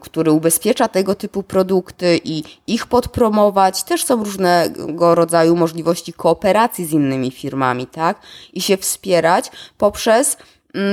[0.01, 3.83] który ubezpiecza tego typu produkty i ich podpromować.
[3.83, 8.17] Też są różnego rodzaju możliwości kooperacji z innymi firmami, tak?
[8.53, 10.38] I się wspierać poprzez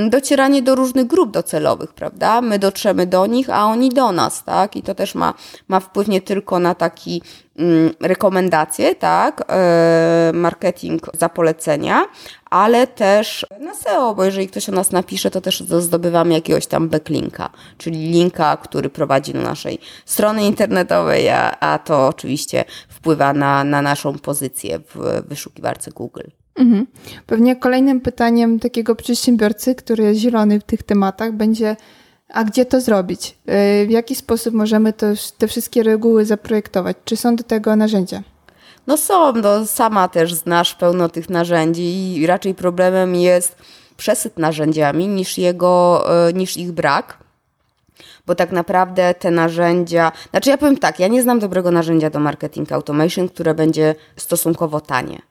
[0.09, 2.41] docieranie do różnych grup docelowych, prawda?
[2.41, 4.75] My dotrzemy do nich, a oni do nas, tak?
[4.75, 5.33] I to też ma,
[5.67, 7.21] ma wpływ nie tylko na taki
[7.57, 9.43] mm, rekomendacje, tak?
[9.49, 12.05] E, marketing za polecenia,
[12.49, 16.89] ale też na SEO, bo jeżeli ktoś o nas napisze, to też zdobywamy jakiegoś tam
[16.89, 23.63] backlinka, czyli linka, który prowadzi do naszej strony internetowej, a, a to oczywiście wpływa na,
[23.63, 26.40] na naszą pozycję w wyszukiwarce Google.
[26.61, 26.87] Mhm.
[27.25, 31.75] Pewnie kolejnym pytaniem takiego przedsiębiorcy, który jest zielony w tych tematach, będzie:
[32.29, 33.37] a gdzie to zrobić?
[33.83, 35.05] Y, w jaki sposób możemy to,
[35.37, 36.97] te wszystkie reguły zaprojektować?
[37.05, 38.21] Czy są do tego narzędzia?
[38.87, 43.55] No są, no sama też znasz pełno tych narzędzi i raczej problemem jest
[43.97, 47.17] przesyt narzędziami niż, jego, y, niż ich brak.
[48.27, 52.19] Bo tak naprawdę te narzędzia, znaczy ja powiem tak, ja nie znam dobrego narzędzia do
[52.19, 55.30] marketing automation, które będzie stosunkowo tanie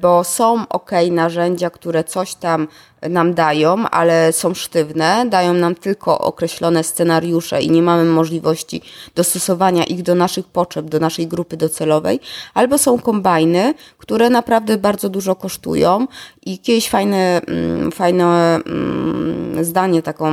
[0.00, 2.68] bo są ok narzędzia, które coś tam
[3.08, 8.82] nam dają, ale są sztywne, dają nam tylko określone scenariusze i nie mamy możliwości
[9.14, 12.20] dostosowania ich do naszych potrzeb, do naszej grupy docelowej,
[12.54, 16.06] albo są kombajny, które naprawdę bardzo dużo kosztują
[16.46, 18.24] i kiedyś fajne, mm, fajne
[18.66, 20.32] mm, zdanie, taką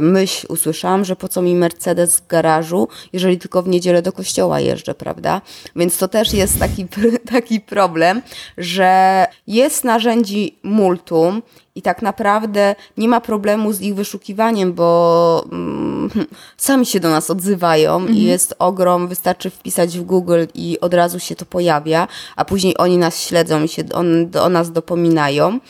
[0.00, 4.60] myśl usłyszałam, że po co mi Mercedes w garażu, jeżeli tylko w niedzielę do kościoła
[4.60, 5.40] jeżdżę, prawda?
[5.76, 6.86] Więc to też jest taki,
[7.34, 8.22] taki problem,
[8.58, 11.42] że jest narzędzi multum
[11.76, 16.10] i tak naprawdę nie ma problemu z ich wyszukiwaniem, bo mm,
[16.56, 18.16] sami się do nas odzywają mhm.
[18.16, 22.78] i jest ogrom, wystarczy wpisać w Google i od razu się to pojawia, a później
[22.78, 25.60] oni nas śledzą i się on, o nas dopominają.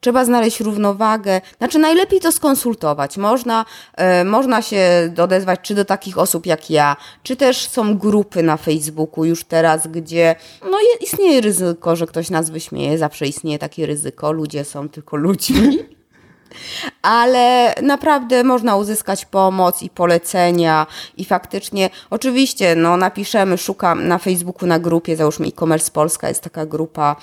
[0.00, 3.16] Trzeba znaleźć równowagę, znaczy najlepiej to skonsultować.
[3.16, 3.64] Można,
[3.96, 8.56] e, można się odezwać czy do takich osób jak ja, czy też są grupy na
[8.56, 10.34] Facebooku już teraz, gdzie
[10.70, 15.78] no, istnieje ryzyko, że ktoś nas wyśmieje, zawsze istnieje takie ryzyko, ludzie są tylko ludźmi.
[17.02, 24.66] ale naprawdę można uzyskać pomoc i polecenia i faktycznie, oczywiście, no napiszemy, szukam na Facebooku
[24.66, 27.16] na grupie, załóżmy e-commerce Polska jest taka grupa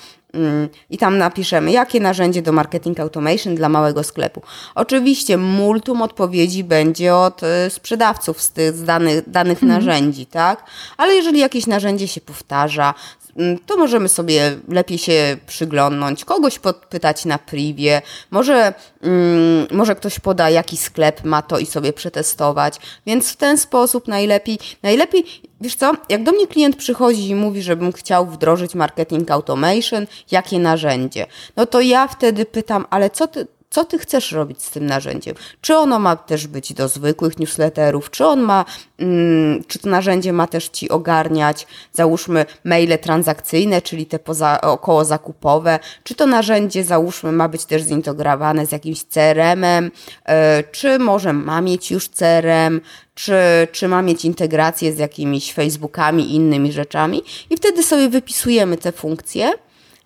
[0.90, 4.42] i tam napiszemy, jakie narzędzie do marketing automation dla małego sklepu.
[4.74, 9.72] Oczywiście multum odpowiedzi będzie od y, sprzedawców z tych danych, danych mhm.
[9.72, 10.64] narzędzi, tak?
[10.96, 13.25] Ale jeżeli jakieś narzędzie się powtarza, Mm,
[13.66, 20.50] to możemy sobie lepiej się przyglądnąć, kogoś podpytać na privie, może, mm, może ktoś poda,
[20.50, 25.24] jaki sklep ma to i sobie przetestować, więc w ten sposób najlepiej, najlepiej,
[25.60, 30.58] wiesz co, jak do mnie klient przychodzi i mówi, żebym chciał wdrożyć marketing automation, jakie
[30.58, 34.86] narzędzie, no to ja wtedy pytam, ale co ty, co ty chcesz robić z tym
[34.86, 35.34] narzędziem?
[35.60, 38.10] Czy ono ma też być do zwykłych newsletterów?
[38.10, 38.64] Czy on ma,
[38.98, 45.04] mm, czy to narzędzie ma też ci ogarniać, załóżmy, maile transakcyjne, czyli te poza, około
[45.04, 45.78] zakupowe?
[46.04, 49.90] Czy to narzędzie, załóżmy, ma być też zintegrowane z jakimś CRM-em?
[50.24, 52.80] E, czy może ma mieć już CRM?
[53.14, 53.34] Czy,
[53.72, 57.22] czy ma mieć integrację z jakimiś Facebookami i innymi rzeczami?
[57.50, 59.52] I wtedy sobie wypisujemy te funkcje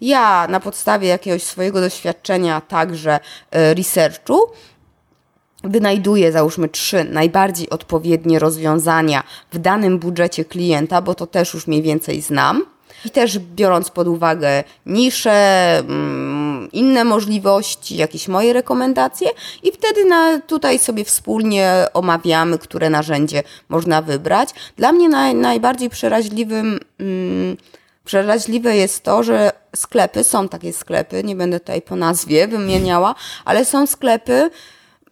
[0.00, 4.40] ja na podstawie jakiegoś swojego doświadczenia, także e, researchu,
[5.64, 11.82] wynajduję, załóżmy, trzy najbardziej odpowiednie rozwiązania w danym budżecie klienta, bo to też już mniej
[11.82, 12.64] więcej znam.
[13.04, 19.28] I też biorąc pod uwagę nisze, mm, inne możliwości, jakieś moje rekomendacje,
[19.62, 24.48] i wtedy na, tutaj sobie wspólnie omawiamy, które narzędzie można wybrać.
[24.76, 26.80] Dla mnie naj, najbardziej przeraźliwym.
[27.00, 27.56] Mm,
[28.04, 33.64] Przeraźliwe jest to, że sklepy, są takie sklepy, nie będę tutaj po nazwie wymieniała, ale
[33.64, 34.50] są sklepy,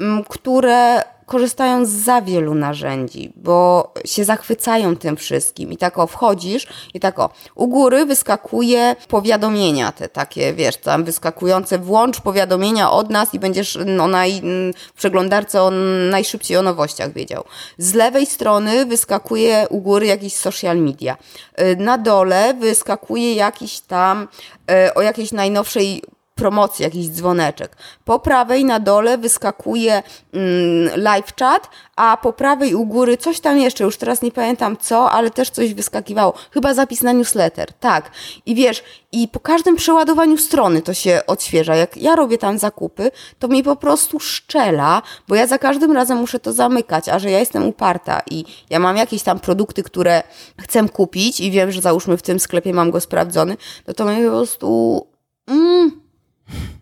[0.01, 5.73] mm, które korzystają z za wielu narzędzi, bo się zachwycają tym wszystkim.
[5.73, 11.05] I tak o, wchodzisz i tak o, u góry wyskakuje powiadomienia te takie, wiesz, tam
[11.05, 14.43] wyskakujące, włącz powiadomienia od nas i będziesz no, naj,
[14.75, 15.75] w przeglądarce on
[16.11, 17.45] najszybciej o nowościach wiedział.
[17.79, 21.17] Z lewej strony wyskakuje u góry jakiś social media.
[21.61, 24.29] Y, na dole wyskakuje jakiś tam
[24.71, 26.03] y, o jakiejś najnowszej
[26.39, 27.77] promocji, jakiś dzwoneczek.
[28.05, 33.59] Po prawej na dole wyskakuje mm, live chat, a po prawej u góry coś tam
[33.59, 36.35] jeszcze, już teraz nie pamiętam co, ale też coś wyskakiwało.
[36.51, 38.11] Chyba zapis na newsletter, tak.
[38.47, 41.77] I wiesz, i po każdym przeładowaniu strony to się odświeża.
[41.77, 46.19] Jak ja robię tam zakupy, to mi po prostu szczela, bo ja za każdym razem
[46.19, 50.23] muszę to zamykać, a że ja jestem uparta i ja mam jakieś tam produkty, które
[50.61, 54.25] chcę kupić i wiem, że załóżmy w tym sklepie mam go sprawdzony, no to mnie
[54.25, 55.07] po prostu...
[55.47, 56.08] Mm,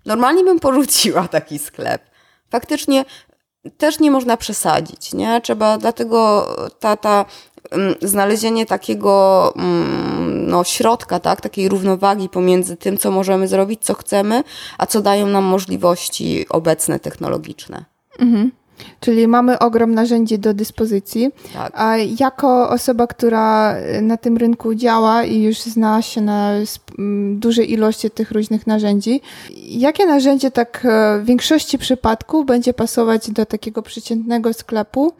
[0.06, 2.02] normalnie bym porzuciła taki sklep.
[2.50, 3.04] Faktycznie
[3.78, 5.40] też nie można przesadzić, nie?
[5.40, 6.46] Trzeba, dlatego
[6.80, 7.24] ta, ta
[7.70, 13.94] mm, znalezienie takiego mm, no, środka, tak, takiej równowagi pomiędzy tym, co możemy zrobić, co
[13.94, 14.44] chcemy,
[14.78, 17.84] a co dają nam możliwości obecne technologiczne.
[18.18, 18.50] Mhm.
[19.06, 21.30] Czyli mamy ogrom narzędzi do dyspozycji.
[21.54, 21.72] Tak.
[21.74, 26.52] A jako osoba, która na tym rynku działa i już zna się na
[27.34, 29.20] dużej ilości tych różnych narzędzi,
[29.68, 35.12] jakie narzędzie tak e, w większości przypadków będzie pasować do takiego przeciętnego sklepu,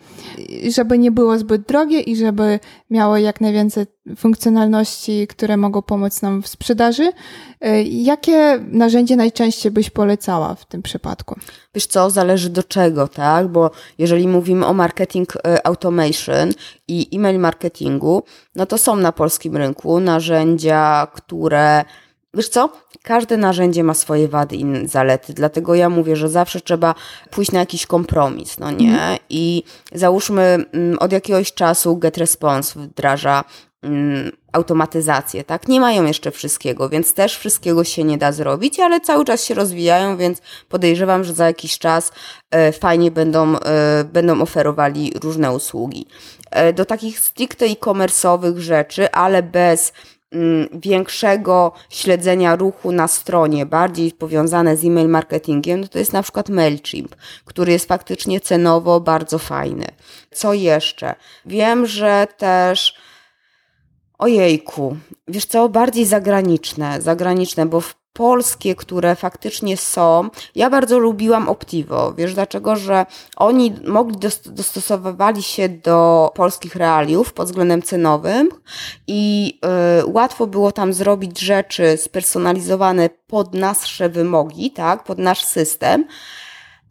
[0.75, 6.43] żeby nie było zbyt drogie i żeby miało jak najwięcej funkcjonalności, które mogą pomóc nam
[6.43, 7.13] w sprzedaży.
[7.61, 11.37] E, jakie narzędzie najczęściej byś polecała w tym przypadku?
[11.75, 13.49] Wiesz co, zależy do czego, tak?
[13.49, 16.53] Bo jeżeli mówimy o marketing e, automation
[16.89, 18.23] i e-mail marketingu,
[18.55, 21.85] no to są na polskim rynku narzędzia, które
[22.37, 22.73] Wiesz co?
[23.03, 26.95] Każde narzędzie ma swoje wady i zalety, dlatego ja mówię, że zawsze trzeba
[27.31, 28.93] pójść na jakiś kompromis, no nie?
[28.93, 29.19] Mhm.
[29.31, 29.63] I
[29.93, 33.45] załóżmy, mm, od jakiegoś czasu GetResponse wdraża
[34.53, 35.69] automatyzację, tak?
[35.69, 39.55] Nie mają jeszcze wszystkiego, więc też wszystkiego się nie da zrobić, ale cały czas się
[39.55, 42.13] rozwijają, więc podejrzewam, że za jakiś czas
[42.51, 46.07] e, fajnie będą, e, będą oferowali różne usługi.
[46.51, 49.93] E, do takich stricte e-commerce'owych rzeczy, ale bez
[50.33, 56.23] mm, większego śledzenia ruchu na stronie, bardziej powiązane z e-mail marketingiem, no to jest na
[56.23, 59.87] przykład MailChimp, który jest faktycznie cenowo bardzo fajny.
[60.33, 61.15] Co jeszcze?
[61.47, 63.06] Wiem, że też
[64.19, 64.97] Ojejku,
[65.29, 67.83] wiesz co, bardziej zagraniczne, zagraniczne, bo
[68.17, 70.29] polskie, które faktycznie są.
[70.55, 72.13] Ja bardzo lubiłam Optivo.
[72.13, 72.77] Wiesz dlaczego?
[72.77, 78.49] Że oni mogli dostosowywali się do polskich realiów pod względem cenowym
[79.07, 79.53] i
[80.01, 86.05] y, łatwo było tam zrobić rzeczy spersonalizowane pod nasze wymogi, tak, pod nasz system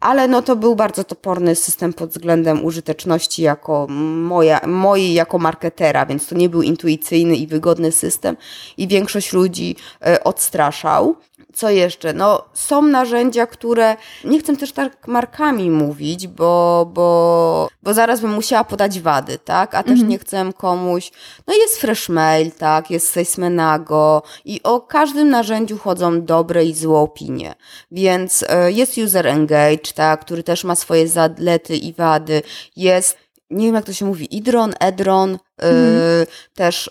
[0.06, 6.06] ale no to był bardzo toporny system pod względem użyteczności jako moja, mojej jako marketera,
[6.06, 8.36] więc to nie był intuicyjny i wygodny system
[8.76, 11.16] i większość ludzi e, odstraszał.
[11.56, 12.12] Co jeszcze?
[12.12, 18.30] No, są narzędzia, które nie chcę też tak markami mówić, bo, bo, bo zaraz bym
[18.30, 19.74] musiała podać wady, tak?
[19.74, 20.08] A też mhm.
[20.08, 21.12] nie chcę komuś.
[21.46, 22.90] No, jest Freshmail, tak?
[22.90, 27.54] Jest Seismenago i o każdym narzędziu chodzą dobre i złe opinie.
[27.90, 30.20] Więc y, jest User Engage, tak?
[30.20, 32.42] Który też ma swoje zalety i wady.
[32.76, 35.96] Jest nie wiem jak to się mówi, Idron, Edron, mm.
[35.96, 36.90] y, też, y,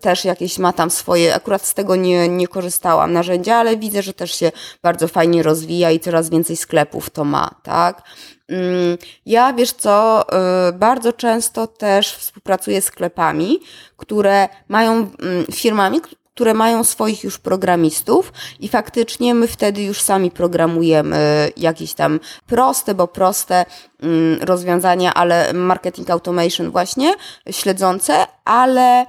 [0.00, 4.12] też jakieś ma tam swoje, akurat z tego nie, nie korzystałam narzędzia, ale widzę, że
[4.12, 8.02] też się bardzo fajnie rozwija i coraz więcej sklepów to ma, tak?
[8.48, 10.26] Mm, ja, wiesz co,
[10.68, 13.60] y, bardzo często też współpracuję z sklepami,
[13.96, 16.00] które mają, mm, firmami,
[16.34, 22.94] które mają swoich już programistów i faktycznie my wtedy już sami programujemy jakieś tam proste,
[22.94, 23.64] bo proste
[24.02, 27.14] mm, rozwiązania, ale marketing automation właśnie,
[27.50, 29.06] śledzące, ale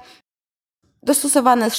[1.02, 1.70] dostosowane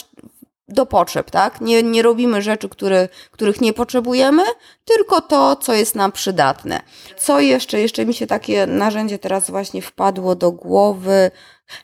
[0.68, 1.62] do potrzeb, tak?
[1.62, 4.44] Nie, nie robimy rzeczy, które, których nie potrzebujemy,
[4.86, 6.82] tylko to, co jest nam przydatne.
[7.18, 7.80] Co jeszcze?
[7.80, 11.32] Jeszcze mi się takie narzędzie teraz właśnie wpadło do głowy.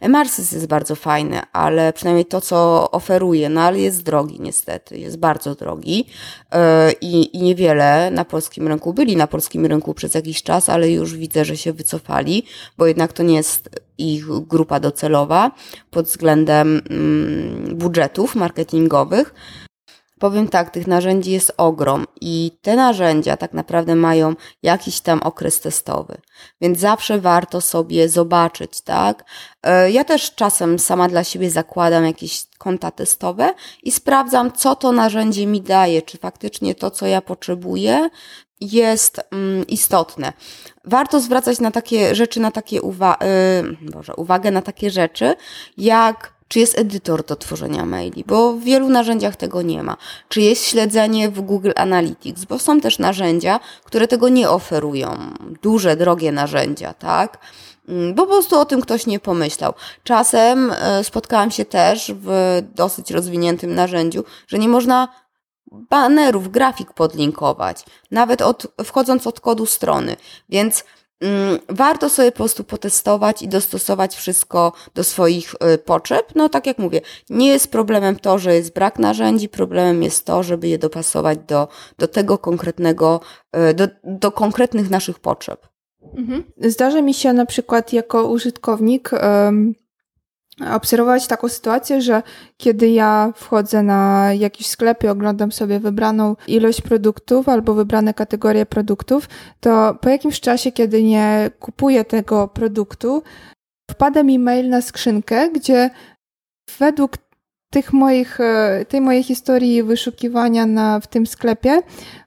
[0.02, 5.17] Emarsys jest bardzo fajny, ale przynajmniej to, co oferuje, no ale jest drogi niestety, jest
[5.17, 6.08] bardzo drogi
[6.54, 6.60] yy,
[7.02, 8.94] i niewiele na polskim rynku.
[8.94, 12.46] Byli na polskim rynku przez jakiś czas, ale już widzę, że się wycofali,
[12.78, 15.52] bo jednak to nie jest ich grupa docelowa
[15.91, 19.34] pod względem mm, budżetów marketingowych.
[20.22, 25.60] Powiem tak, tych narzędzi jest ogrom i te narzędzia tak naprawdę mają jakiś tam okres
[25.60, 26.18] testowy,
[26.62, 29.24] więc zawsze warto sobie zobaczyć, tak?
[29.64, 33.54] E, ja też czasem sama dla siebie zakładam jakieś konta testowe
[33.84, 38.10] i sprawdzam, co to narzędzie mi daje, czy faktycznie to, co ja potrzebuję,
[38.60, 40.34] jest mm, istotne.
[40.86, 43.18] Warto zwracać na takie rzeczy, na takie uwa
[43.82, 45.36] yy, Boże, uwagę na takie rzeczy,
[45.78, 49.98] jak czy jest edytor do tworzenia maili, bo w wielu narzędziach tego nie ma.
[50.30, 55.18] Czy jest śledzenie w Google Analytics, bo są też narzędzia, które tego nie oferują.
[55.62, 57.38] Duże, drogie narzędzia, tak?
[57.88, 59.74] Mm, bo po prostu o tym ktoś nie pomyślał.
[60.04, 65.08] Czasem e, spotkałam się też w dosyć rozwiniętym narzędziu, że nie można
[65.72, 70.16] banerów, grafik podlinkować, nawet od, wchodząc od kodu strony.
[70.50, 70.84] Więc
[71.70, 76.26] warto sobie po prostu potestować i dostosować wszystko do swoich y, potrzeb.
[76.36, 80.44] No tak jak mówię, nie jest problemem to, że jest brak narzędzi, problemem jest to,
[80.44, 83.22] żeby je dopasować do, do tego konkretnego,
[83.70, 85.68] y, do, do konkretnych naszych potrzeb.
[86.18, 86.44] Mhm.
[86.58, 89.12] Zdarza mi się na przykład jako użytkownik
[90.63, 92.24] obserwować taką sytuację, że
[92.58, 98.66] kiedy ja wchodzę na jakiś sklep i oglądam sobie wybraną ilość produktów albo wybrane kategorie
[98.66, 103.24] produktów, to po jakimś czasie, kiedy nie kupuję tego produktu,
[103.91, 105.89] wpada mi mail na skrzynkę, gdzie
[106.80, 107.18] według
[107.72, 111.82] tych moich, e, tej mojej historii wyszukiwania na, w tym sklepie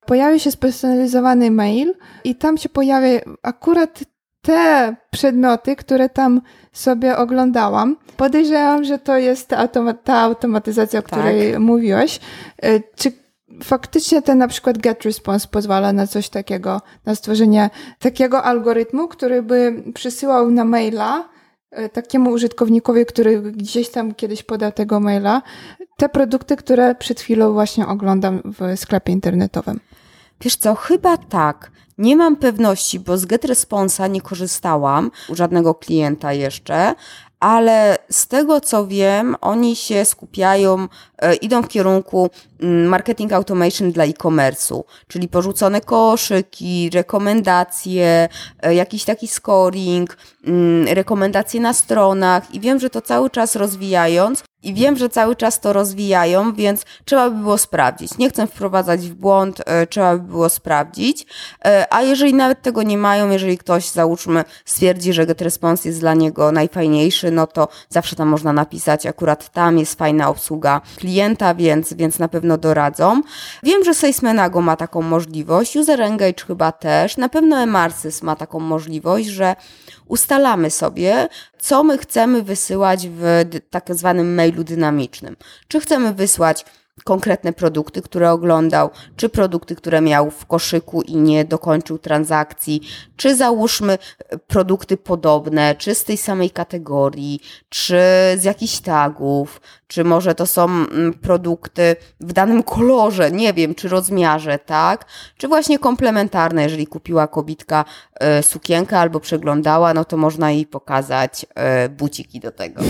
[0.07, 4.01] pojawia się spersonalizowany mail i tam się pojawia akurat
[4.45, 6.41] te przedmioty, które tam
[6.73, 7.97] sobie oglądałam.
[8.17, 11.11] Podejrzewam, że to jest automa ta automatyzacja, o tak.
[11.11, 12.21] której mówiłeś.
[12.63, 13.13] E, czy
[13.63, 19.43] faktycznie ten na przykład get response pozwala na coś takiego, na stworzenie takiego algorytmu, który
[19.43, 21.29] by przysyłał na maila
[21.71, 25.43] e, takiemu użytkownikowi, który gdzieś tam kiedyś podał tego maila,
[25.97, 29.81] te produkty, które przed chwilą właśnie oglądam w sklepie internetowym.
[30.41, 31.71] Wiesz co, chyba tak.
[31.99, 36.95] Nie mam pewności, bo z GetResponsa nie korzystałam u żadnego klienta jeszcze,
[37.41, 40.89] ale z tego co wiem, oni się skupiają,
[41.41, 48.29] idą w kierunku mm, marketing automation dla e-commerce'u, czyli porzucone koszyki, rekomendacje,
[48.63, 54.45] e, jakiś taki scoring, mm, rekomendacje na stronach i wiem, że to cały czas rozwijając,
[54.65, 58.19] i wiem, że cały czas to rozwijają, więc trzeba by było sprawdzić.
[58.19, 61.27] Nie chcę wprowadzać w błąd, e, trzeba by było sprawdzić.
[61.65, 66.15] E, a jeżeli nawet tego nie mają, jeżeli ktoś, załóżmy, stwierdzi, że GetResponse jest dla
[66.15, 70.81] niego najfajniejszy, no to zawsze tam można napisać, akurat tam jest fajna obsługa
[71.57, 73.23] więc, więc na pewno doradzą.
[73.63, 78.61] Wiem, że SalesManago ma taką możliwość, User Engage chyba też, na pewno Emarsys ma taką
[78.61, 79.57] możliwość, że
[80.07, 85.37] ustalamy sobie, co my chcemy wysyłać w tak zwanym mailu dynamicznym.
[85.69, 86.65] Czy chcemy wysłać
[87.05, 92.81] konkretne produkty, które oglądał, czy produkty, które miał w koszyku i nie dokończył transakcji,
[93.17, 93.99] czy załóżmy
[94.47, 97.99] produkty podobne, czy z tej samej kategorii, czy
[98.37, 103.89] z jakichś tagów, czy może to są mm, produkty w danym kolorze, nie wiem, czy
[103.89, 105.05] rozmiarze, tak?
[105.37, 107.85] Czy właśnie komplementarne, jeżeli kupiła kobitka
[108.39, 111.47] y, sukienkę albo przeglądała, no to można jej pokazać
[111.87, 112.83] y, buciki do tego.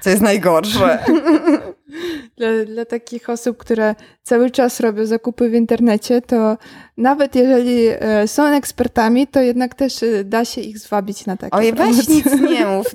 [0.00, 0.98] Co jest najgorsze.
[2.36, 6.56] Dla, dla takich osób, które cały czas robią zakupy w internecie, to
[6.96, 11.56] nawet jeżeli e, są ekspertami, to jednak też e, da się ich zwabić na takie
[11.56, 12.86] Oj, weź nic nie mów.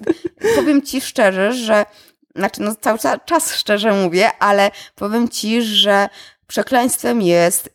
[0.55, 1.85] Powiem ci szczerze, że
[2.35, 6.09] znaczy no cały czas szczerze mówię, ale powiem ci, że
[6.47, 7.74] przekleństwem jest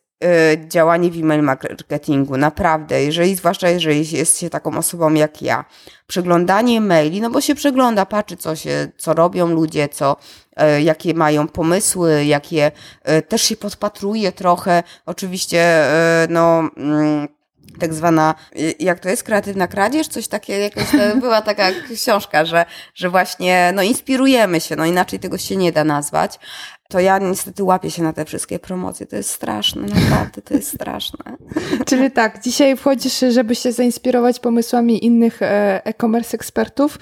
[0.69, 2.37] działanie w e-mail marketingu.
[2.37, 5.65] Naprawdę, jeżeli, zwłaszcza jeżeli jest się taką osobą jak ja.
[6.07, 10.17] Przeglądanie maili, no bo się przegląda, patrzy co się, co robią ludzie, co,
[10.77, 12.73] y, jakie mają pomysły, jakie
[13.19, 14.83] y, też się podpatruje trochę.
[15.07, 15.85] Oczywiście,
[16.29, 17.29] no, mm,
[17.79, 18.35] tak zwana,
[18.79, 20.85] jak to jest, kreatywna kradzież, coś takiego, jakoś
[21.21, 25.85] była taka książka, że, że właśnie, no inspirujemy się, no inaczej tego się nie da
[25.85, 26.39] nazwać
[26.91, 29.07] to ja niestety łapię się na te wszystkie promocje.
[29.07, 31.37] To jest straszne, naprawdę, to jest straszne.
[31.89, 36.99] Czyli tak, dzisiaj wchodzisz, żeby się zainspirować pomysłami innych e, e-commerce ekspertów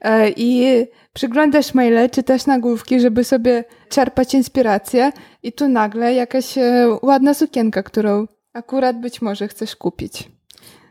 [0.00, 5.12] e, i przyglądasz maile, czytasz nagłówki, żeby sobie czerpać inspirację
[5.42, 10.30] i tu nagle jakaś e, ładna sukienka, którą akurat być może chcesz kupić.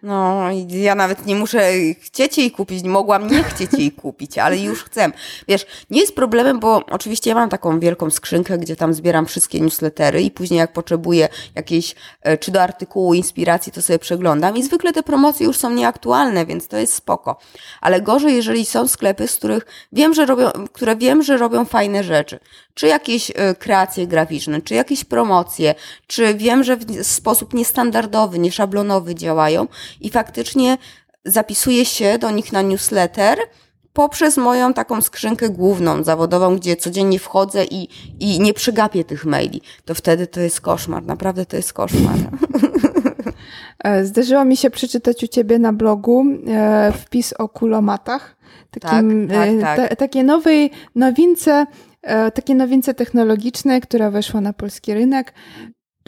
[0.04, 4.84] No, ja nawet nie muszę chcieć jej kupić, mogłam nie chcieć jej kupić, ale już
[4.84, 5.12] chcę.
[5.48, 9.60] Wiesz, nie jest problemem, bo oczywiście ja mam taką wielką skrzynkę, gdzie tam zbieram wszystkie
[9.60, 14.64] newslettery i później jak potrzebuję jakiejś, e, czy do artykułu, inspiracji, to sobie przeglądam i
[14.64, 17.40] zwykle te promocje już są nieaktualne, więc to jest spoko.
[17.82, 22.04] Ale gorzej, jeżeli są sklepy, z których wiem, że robią, które wiem, że robią fajne
[22.04, 22.40] rzeczy.
[22.74, 25.76] Czy jakieś e, kreacje graficzne, czy jakieś promocje,
[26.08, 29.68] czy wiem, że w sposób niestandardowy, nieszablonowy działają
[30.02, 30.78] i faktycznie
[31.26, 33.38] zapisuję się do nich na newsletter
[33.94, 37.90] poprzez moją taką skrzynkę główną, zawodową, gdzie codziennie wchodzę i,
[38.20, 39.62] i nie przygapię tych maili.
[39.86, 42.16] To wtedy to jest koszmar, naprawdę to jest koszmar.
[43.84, 48.36] E, zdarzyło mi się przeczytać u ciebie na blogu e, wpis o kulomatach.
[48.82, 49.90] Takim, tak, tak, tak.
[49.90, 51.66] Ta, takie nowej nowince,
[52.34, 55.34] takie nowince technologiczne, która weszła na polski rynek.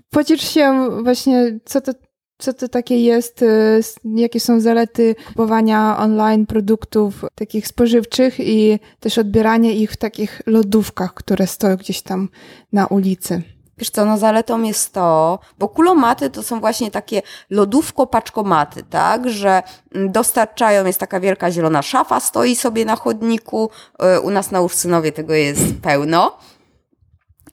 [0.09, 1.91] Podziel się właśnie, co to
[2.37, 9.17] co to takie jest, y, jakie są zalety kupowania online produktów takich spożywczych i też
[9.17, 12.29] odbierania ich w takich lodówkach, które stoją gdzieś tam
[12.71, 13.41] na ulicy.
[13.77, 17.21] Wiesz co, no zaletą jest to, bo kulomaty to są właśnie takie
[17.51, 19.63] lodówko-paczkomaty, tak, że
[19.95, 23.69] mm, dostarczają, jest taka wielka zielona szafa, stoi sobie na chodniku,
[24.17, 26.37] y, u nas na Ursynowie tego jest pełno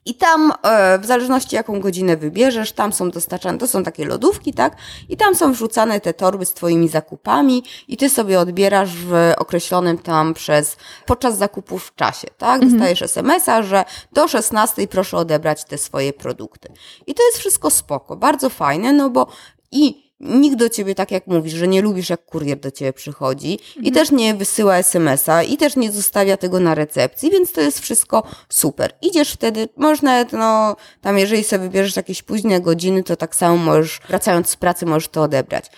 [0.04, 4.54] i tam, e, w zależności jaką godzinę wybierzesz, tam są dostarczane, to są takie lodówki,
[4.54, 4.76] tak?
[5.08, 9.98] I tam są wrzucane te torby z twoimi zakupami i ty sobie odbierasz w określonym
[9.98, 10.76] tam przez,
[11.06, 12.54] podczas zakupów w czasie, tak?
[12.54, 12.72] Mhm.
[12.72, 16.72] Dostajesz SMS-a, że do 16 proszę odebrać te swoje produkty.
[17.06, 19.26] I to jest wszystko spoko, bardzo fajne, no bo
[19.72, 23.58] i nikt do ciebie, tak jak mówisz, że nie lubisz, jak kurier do ciebie przychodzi
[23.68, 23.86] mhm.
[23.86, 27.80] i też nie wysyła SMS-a i też nie zostawia tego na recepcji, więc to jest
[27.80, 28.92] wszystko super.
[29.02, 34.00] Idziesz wtedy, można, no, tam jeżeli sobie wybierzesz jakieś późne godziny, to tak samo możesz,
[34.08, 35.70] wracając z pracy, możesz to odebrać.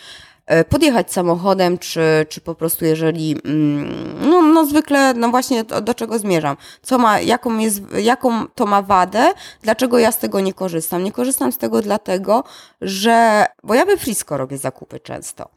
[0.53, 5.81] E, podjechać samochodem, czy, czy po prostu jeżeli, mm, no, no zwykle, no właśnie do,
[5.81, 9.33] do czego zmierzam, co ma, jaką jest, jaką to ma wadę,
[9.63, 11.05] dlaczego ja z tego nie korzystam.
[11.05, 12.45] Nie korzystam z tego dlatego,
[12.81, 15.49] że, bo ja we Frisco robię zakupy często.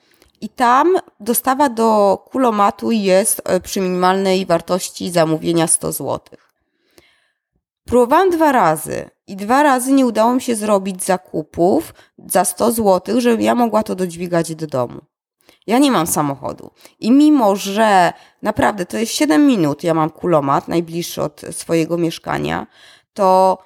[0.41, 6.19] I tam dostawa do kulomatu jest e, przy minimalnej wartości zamówienia 100 zł.
[7.85, 11.93] Próbowałam dwa razy i dwa razy nie udało mi się zrobić zakupów
[12.27, 15.01] za 100 zł, żebym ja mogła to dodźwigać do domu.
[15.67, 16.71] Ja nie mam samochodu.
[16.99, 22.67] I mimo, że naprawdę to jest 7 minut, ja mam kulomat najbliższy od swojego mieszkania,
[23.13, 23.57] to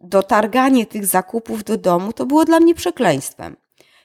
[0.00, 3.56] dotarganie tych zakupów do domu to było dla mnie przekleństwem.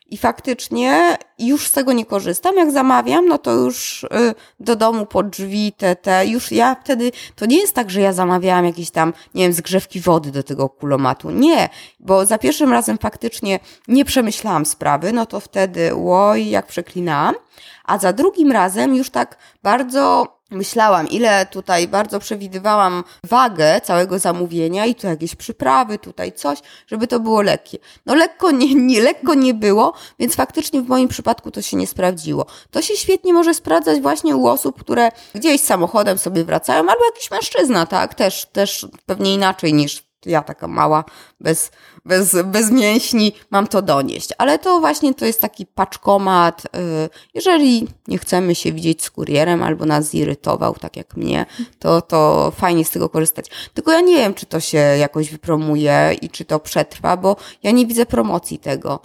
[0.08, 2.56] I faktycznie już z tego nie korzystam.
[2.56, 4.08] Jak zamawiam, no to już y,
[4.60, 8.14] do domu pod drzwi, te, te, już ja wtedy, to nie jest tak, że ja
[8.14, 11.32] zamawiałam jakieś tam, nie wiem, zgrzewki wody do tego kulomatu.
[11.32, 11.70] Nie,
[12.00, 17.36] bo za pierwszym razem faktycznie nie przemyślałam sprawy, no to wtedy, oj, jak przeklinałam.
[17.84, 24.86] A za drugim razem już tak bardzo myślałam, ile tutaj bardzo przewidywałam wagę całego zamówienia
[24.86, 27.78] i tu jakieś przyprawy, tutaj coś, żeby to było lekkie.
[28.06, 31.88] No lekko nie, nie, lekko nie było, więc faktycznie w moim przypadku to się nie
[31.88, 32.46] sprawdziło.
[32.72, 37.32] To się świetnie może sprawdzać właśnie u osób, które gdzieś samochodem sobie wracają, albo jakiś
[37.32, 41.04] mężczyzna, tak, też, też pewnie inaczej niż ja taka mała,
[41.40, 41.72] bez,
[42.06, 44.30] bez, bez mięśni, mam to donieść.
[44.38, 46.66] Ale to właśnie to jest taki paczkomat.
[46.66, 46.70] Y,
[47.34, 51.46] jeżeli nie chcemy się widzieć z kurierem albo nas zirytował, tak jak mnie,
[51.80, 53.50] to, to fajnie z tego korzystać.
[53.74, 57.72] Tylko ja nie wiem, czy to się jakoś wypromuje i czy to przetrwa, bo ja
[57.72, 59.00] nie widzę promocji tego.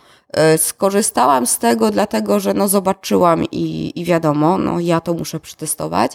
[0.55, 5.41] Y, skorzystałam z tego, dlatego że no zobaczyłam i, i wiadomo, no ja to muszę
[5.41, 6.13] przetestować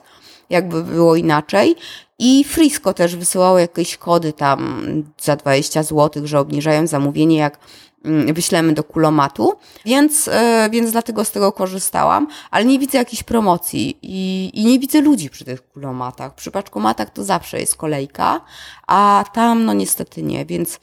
[0.50, 1.76] jakby było inaczej.
[2.20, 4.84] I Frisco też wysyłało jakieś kody tam
[5.22, 7.60] za 20 zł, że obniżają zamówienie, jak
[8.06, 9.54] mm, wyślemy do kulomatu,
[9.86, 14.80] więc, e, więc dlatego z tego korzystałam, ale nie widzę jakiejś promocji i, i nie
[14.80, 16.36] widzę ludzi przy tych kulomatach.
[16.36, 18.42] Przy paczkomatach to zawsze jest kolejka,
[18.88, 20.80] a tam no niestety nie, więc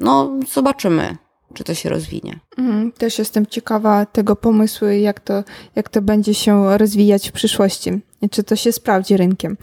[0.00, 1.16] no zobaczymy
[1.54, 2.38] czy to się rozwinie.
[2.58, 5.44] Mhm, też jestem ciekawa tego pomysłu, jak to,
[5.76, 9.56] jak to będzie się rozwijać w przyszłości czy to się sprawdzi rynkiem.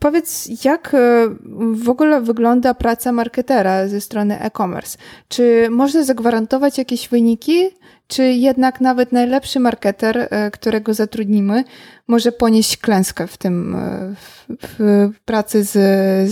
[0.00, 1.28] Powiedz, jak e,
[1.72, 4.98] w ogóle wygląda praca marketera ze strony e-commerce?
[5.28, 7.70] Czy można zagwarantować jakieś wyniki,
[8.06, 11.64] czy jednak nawet najlepszy marketer, e, którego zatrudnimy,
[12.08, 14.14] może ponieść klęskę w tym, e,
[14.48, 14.76] w,
[15.14, 15.72] w pracy z,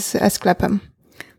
[0.02, 0.80] z e-sklepem?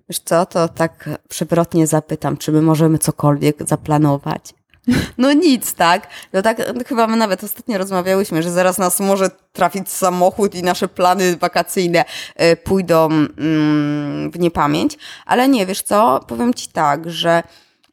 [0.10, 4.54] Wiesz co, to tak przewrotnie zapytam, czy my możemy cokolwiek zaplanować?
[5.18, 6.08] No nic, tak?
[6.34, 10.88] No tak, chyba my nawet ostatnio rozmawiałyśmy, że zaraz nas może trafić samochód i nasze
[10.88, 12.06] plany wakacyjne
[12.36, 14.98] e, pójdą mm, w niepamięć.
[15.26, 16.20] Ale nie, wiesz co?
[16.28, 17.44] Powiem ci tak, że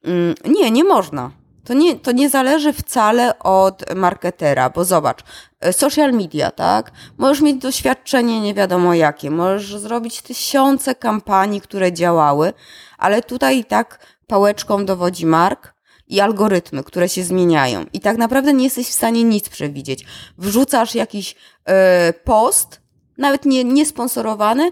[0.05, 1.31] mm, nie, nie można.
[1.65, 5.21] To nie, to nie zależy wcale od marketera, bo zobacz,
[5.61, 6.93] e, social media, tak?
[7.19, 12.53] Możesz mieć doświadczenie nie wiadomo jakie, możesz zrobić tysiące kampanii, które działały,
[12.99, 15.75] ale tutaj i tak pałeczką dowodzi mark,
[16.09, 17.85] i algorytmy, które się zmieniają.
[17.93, 20.05] I tak naprawdę nie jesteś w stanie nic przewidzieć.
[20.39, 22.81] Wrzucasz jakiś e, post,
[23.19, 24.71] nawet nie, niesponsorowany,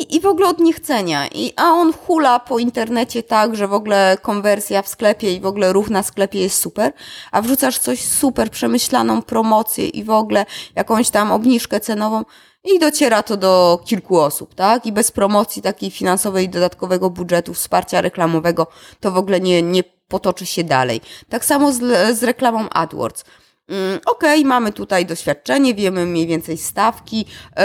[0.00, 1.26] i, i w ogóle od niechcenia.
[1.26, 5.46] I, a on hula po internecie tak, że w ogóle konwersja w sklepie i w
[5.46, 6.92] ogóle ruch na sklepie jest super,
[7.32, 12.24] a wrzucasz coś super, przemyślaną promocję i w ogóle jakąś tam obniżkę cenową
[12.64, 14.86] i dociera to do kilku osób, tak?
[14.86, 18.66] I bez promocji takiej finansowej dodatkowego budżetu, wsparcia reklamowego
[19.00, 21.00] to w ogóle nie, nie potoczy się dalej.
[21.28, 21.78] Tak samo z,
[22.18, 23.24] z reklamą AdWords.
[23.68, 27.64] Mm, okay, mamy tutaj doświadczenie, wiemy mniej więcej stawki, yy,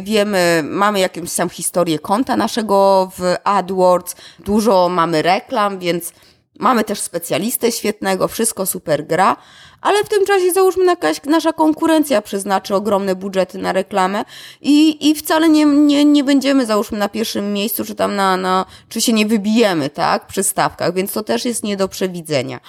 [0.00, 6.12] wiemy, mamy jakąś tam historię konta naszego w AdWords, dużo mamy reklam, więc
[6.58, 9.36] Mamy też specjalistę świetnego, wszystko super gra,
[9.80, 14.24] ale w tym czasie załóżmy jakaś nasza konkurencja przeznaczy ogromne budżety na reklamę
[14.60, 18.64] i, i wcale nie, nie, nie będziemy załóżmy na pierwszym miejscu, czy tam na, na,
[18.88, 22.60] czy się nie wybijemy, tak, przy stawkach, więc to też jest nie do przewidzenia.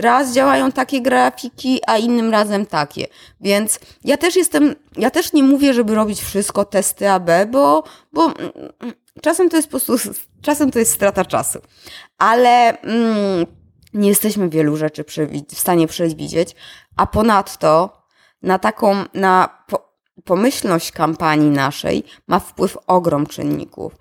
[0.00, 3.06] Raz działają takie grafiki, a innym razem takie.
[3.40, 8.24] Więc ja też jestem, ja też nie mówię, żeby robić wszystko testy AB, bo, bo
[8.24, 8.92] mm,
[9.22, 10.10] czasem to jest po prostu,
[10.42, 11.58] czasem to jest strata czasu.
[12.18, 13.46] Ale mm,
[13.94, 15.04] nie jesteśmy wielu rzeczy
[15.48, 16.54] w stanie przewidzieć,
[16.96, 18.02] a ponadto
[18.42, 19.90] na taką, na po
[20.24, 23.92] pomyślność kampanii naszej ma wpływ ogrom czynników.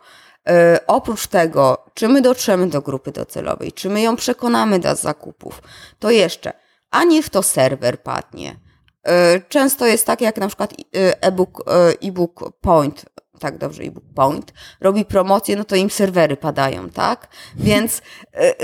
[0.49, 0.55] Yy,
[0.87, 5.61] oprócz tego, czy my dotrzemy do grupy docelowej, czy my ją przekonamy do zakupów,
[5.99, 6.53] to jeszcze,
[6.91, 8.59] a niech to serwer padnie.
[9.05, 9.13] Yy,
[9.49, 11.63] często jest tak, jak na przykład y, e-book,
[12.01, 13.05] e-book Point
[13.39, 17.27] tak dobrze ebook Point, robi promocję, no to im serwery padają, tak?
[17.55, 18.01] Więc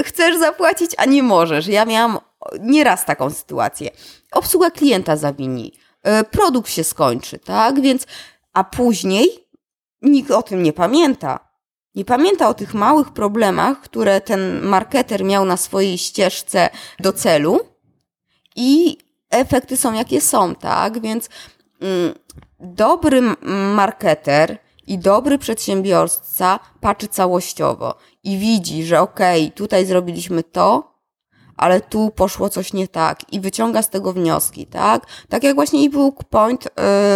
[0.05, 1.67] chcesz zapłacić, a nie możesz.
[1.67, 2.19] Ja miałam
[2.59, 3.89] nieraz taką sytuację.
[4.31, 5.73] Obsługa klienta zawini,
[6.31, 7.81] produkt się skończy, tak?
[7.81, 8.07] Więc,
[8.53, 9.47] a później
[10.01, 11.44] nikt o tym nie pamięta.
[11.95, 16.69] Nie pamięta o tych małych problemach, które ten marketer miał na swojej ścieżce
[16.99, 17.59] do celu
[18.55, 18.97] i
[19.29, 21.01] efekty są jakie są, tak?
[21.01, 21.29] Więc
[21.81, 22.13] mm,
[22.59, 23.21] dobry
[23.75, 30.94] marketer i dobry przedsiębiorca patrzy całościowo i widzi, że okej, okay, tutaj zrobiliśmy to,
[31.57, 35.05] ale tu poszło coś nie tak i wyciąga z tego wnioski, tak?
[35.29, 36.63] Tak jak właśnie ebook Point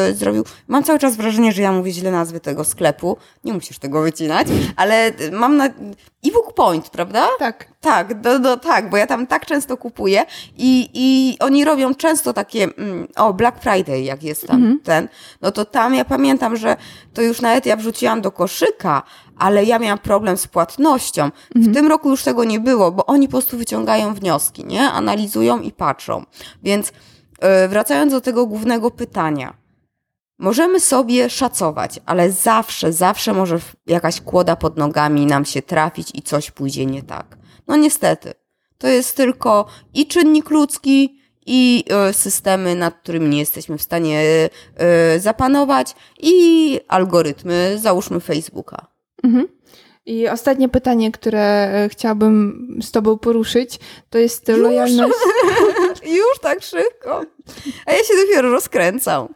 [0.08, 0.46] yy, zrobił.
[0.68, 3.18] Mam cały czas wrażenie, że ja mówię źle nazwy tego sklepu.
[3.44, 5.70] Nie musisz tego wycinać, ale mam na
[6.26, 7.28] ebook Point, prawda?
[7.40, 7.70] Tak.
[7.82, 10.26] Tak, do, do, tak, bo ja tam tak często kupuję
[10.58, 14.80] i, i oni robią często takie, mm, o, Black Friday, jak jest tam mhm.
[14.84, 15.08] ten,
[15.42, 16.78] no to tam ja pamiętam, że
[17.14, 19.04] to już nawet ja wrzuciłam do koszyka,
[19.40, 21.24] ale ja miałam problem z płatnością.
[21.24, 21.42] Mhm.
[21.56, 24.92] W tym roku już tego nie było, bo oni po prostu wyciągają wnioski, nie?
[24.92, 26.24] Analizują i patrzą.
[26.64, 29.54] Więc yy, wracając do tego głównego pytania.
[30.38, 36.22] Możemy sobie szacować, ale zawsze, zawsze może jakaś kłoda pod nogami nam się trafić i
[36.22, 37.38] coś pójdzie nie tak.
[37.68, 38.34] No niestety.
[38.78, 41.20] To jest tylko i czynnik ludzki,
[41.52, 48.88] i e, systemy, nad którymi nie jesteśmy w stanie e, zapanować, i algorytmy, załóżmy Facebooka.
[49.24, 49.48] Mhm.
[50.06, 54.60] I ostatnie pytanie, które e, chciałabym z Tobą poruszyć, to jest Już?
[54.60, 55.14] lojalność.
[56.18, 57.22] Już tak szybko.
[57.86, 59.28] A ja się dopiero rozkręcam.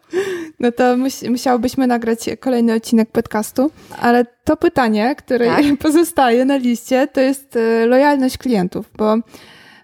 [0.59, 5.65] No to mus musiałobyśmy nagrać kolejny odcinek podcastu, ale to pytanie, które tak?
[5.79, 9.15] pozostaje na liście, to jest e, lojalność klientów, bo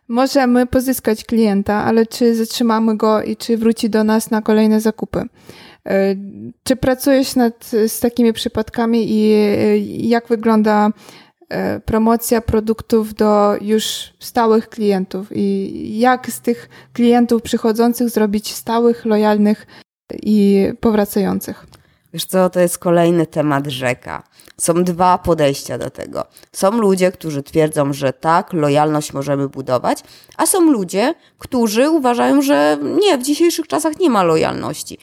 [0.08, 5.24] możemy pozyskać klienta, ale czy zatrzymamy go i czy wróci do nas na kolejne zakupy?
[5.88, 6.16] E,
[6.64, 9.78] czy pracujesz nad, z takimi przypadkami i e,
[10.08, 10.90] jak wygląda
[11.50, 19.06] e, promocja produktów do już stałych klientów i jak z tych klientów przychodzących zrobić stałych,
[19.06, 19.68] lojalnych
[20.24, 21.66] i powracających?
[22.14, 24.24] Wiesz co, to jest kolejny temat rzeka.
[24.58, 26.26] Są dwa podejścia do tego.
[26.52, 30.04] Są ludzie, którzy twierdzą, że tak, lojalność możemy budować,
[30.38, 34.98] a są ludzie, którzy uważają, że nie, w dzisiejszych czasach nie ma lojalności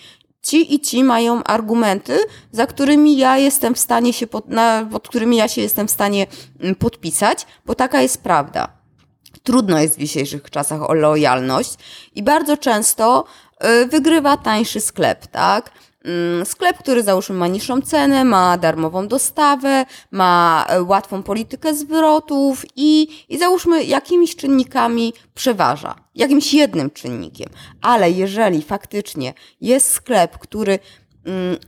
[0.47, 2.19] ci i ci mają argumenty,
[2.53, 5.91] za którymi ja jestem w stanie się, pod, na, pod którymi ja się jestem w
[5.91, 6.27] stanie
[6.61, 8.69] mm, podpisać, bo taka jest prawda.
[9.43, 11.75] Trudno jest w dzisiejszych czasach o lojalność
[12.15, 13.25] i bardzo często
[13.83, 15.71] y, wygrywa tańszy sklep, tak?
[16.07, 22.65] Mm, sklep, który załóżmy ma niższą cenę, ma darmową dostawę, ma e, łatwą politykę zwrotów
[22.77, 27.49] i, i załóżmy jakimiś czynnikami przeważa, jakimś jednym czynnikiem.
[27.83, 30.79] Ale jeżeli faktycznie jest sklep, który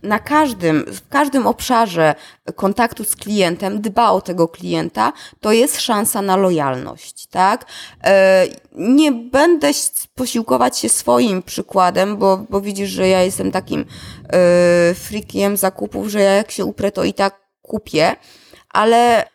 [0.03, 2.15] na każdym, w każdym obszarze
[2.55, 7.67] kontaktu z klientem dba o tego klienta, to jest szansa na lojalność, tak?
[8.05, 9.71] E, nie będę
[10.15, 16.21] posiłkować się swoim przykładem, bo, bo widzisz, że ja jestem takim e, frikiem zakupów, że
[16.21, 18.17] ja jak się uprę, to i tak kupię,
[18.69, 19.29] ale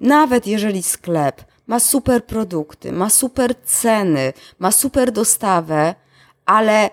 [0.00, 5.94] nawet jeżeli sklep ma super produkty, ma super ceny, ma super dostawę,
[6.46, 6.90] ale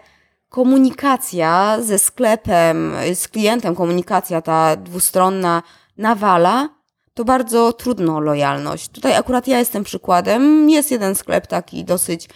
[0.52, 5.64] komunikacja ze sklepem, z klientem, komunikacja ta dwustronna
[5.98, 6.70] nawala,
[7.14, 8.90] to bardzo trudno lojalność.
[8.90, 10.70] Tutaj akurat ja jestem przykładem.
[10.70, 12.30] Jest jeden sklep taki dosyć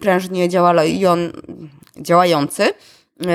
[0.00, 0.48] prężnie
[1.96, 2.68] działający,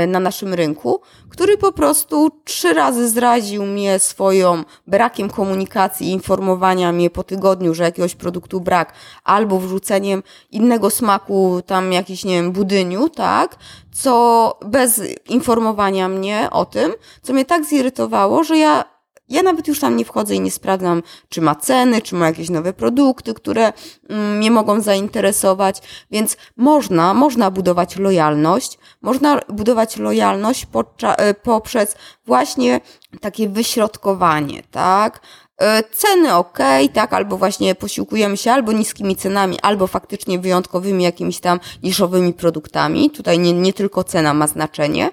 [0.07, 7.09] na naszym rynku, który po prostu trzy razy zraził mnie swoją brakiem komunikacji, informowania mnie
[7.09, 13.09] po tygodniu, że jakiegoś produktu brak, albo wrzuceniem innego smaku, tam jakiś, nie wiem, budyniu,
[13.09, 13.55] tak,
[13.91, 18.92] co bez informowania mnie o tym, co mnie tak zirytowało, że ja
[19.33, 22.49] Ja nawet już tam nie wchodzę i nie sprawdzam, czy ma ceny, czy ma jakieś
[22.49, 23.73] nowe produkty, które
[24.09, 25.81] mm, mnie mogą zainteresować,
[26.11, 30.67] więc można, można budować lojalność, można budować lojalność
[31.03, 32.81] e, poprzez właśnie
[33.21, 35.21] takie wyśrodkowanie, tak?
[35.61, 36.59] E, ceny ok,
[36.93, 43.11] tak, albo właśnie posiłkujemy się albo niskimi cenami, albo faktycznie wyjątkowymi jakimiś tam niszowymi produktami.
[43.11, 45.11] Tutaj nie, nie tylko cena ma znaczenie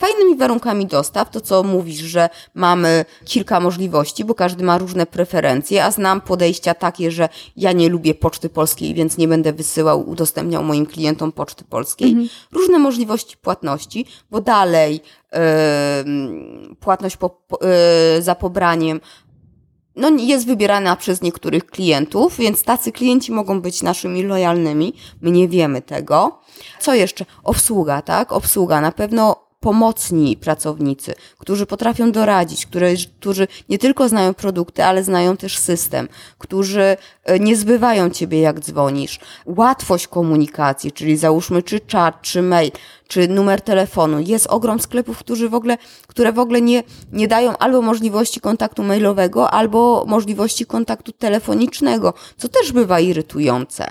[0.00, 5.84] fajnymi warunkami dostaw, to co mówisz, że mamy kilka możliwości, bo każdy ma różne preferencje,
[5.84, 10.64] a znam podejścia takie, że ja nie lubię Poczty Polskiej, więc nie będę wysyłał, udostępniał
[10.64, 12.08] moim klientom Poczty Polskiej.
[12.08, 12.28] Mhm.
[12.52, 15.00] Różne możliwości płatności, bo dalej
[15.32, 15.38] yy,
[16.80, 17.40] płatność po,
[18.16, 19.00] yy, za pobraniem
[19.96, 24.92] no, jest wybierana przez niektórych klientów, więc tacy klienci mogą być naszymi lojalnymi.
[25.20, 26.40] My nie wiemy tego.
[26.80, 27.24] Co jeszcze?
[27.42, 28.32] Obsługa, tak?
[28.32, 28.80] Obsługa.
[28.80, 35.36] Na pewno pomocni pracownicy, którzy potrafią doradzić, które, którzy nie tylko znają produkty, ale znają
[35.36, 36.08] też system,
[36.38, 39.20] którzy e, nie zbywają ciebie jak dzwonisz.
[39.46, 42.70] Łatwość komunikacji, czyli załóżmy czy czat, czy mail,
[43.08, 44.20] czy numer telefonu.
[44.20, 46.82] Jest ogrom sklepów, którzy w ogóle, które w ogóle nie,
[47.12, 53.90] nie dają albo możliwości kontaktu mailowego, albo możliwości kontaktu telefonicznego, co też bywa irytujące.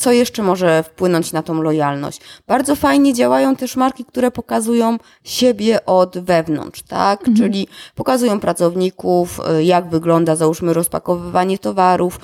[0.00, 2.20] Co jeszcze może wpłynąć na tą lojalność?
[2.46, 7.20] Bardzo fajnie działają też marki, które pokazują siebie od wewnątrz, tak?
[7.20, 7.36] Mhm.
[7.36, 12.20] Czyli pokazują pracowników, y, jak wygląda, załóżmy, rozpakowywanie towarów.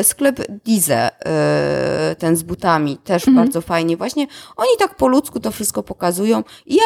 [0.00, 1.10] Y, sklep Dize,
[2.12, 3.46] y, ten z butami, też mhm.
[3.46, 3.96] bardzo fajnie.
[3.96, 4.26] Właśnie
[4.56, 6.44] oni tak po ludzku to wszystko pokazują.
[6.66, 6.84] I ja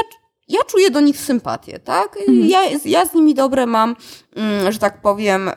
[0.49, 2.17] ja czuję do nich sympatię, tak?
[2.17, 2.49] Mhm.
[2.49, 3.97] Ja, ja z nimi dobre mam,
[4.37, 5.51] mm, że tak powiem,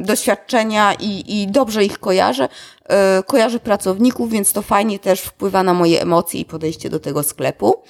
[0.00, 2.48] doświadczenia i, i dobrze ich kojarzę.
[2.88, 7.22] E, kojarzę pracowników, więc to fajnie też wpływa na moje emocje i podejście do tego
[7.22, 7.82] sklepu.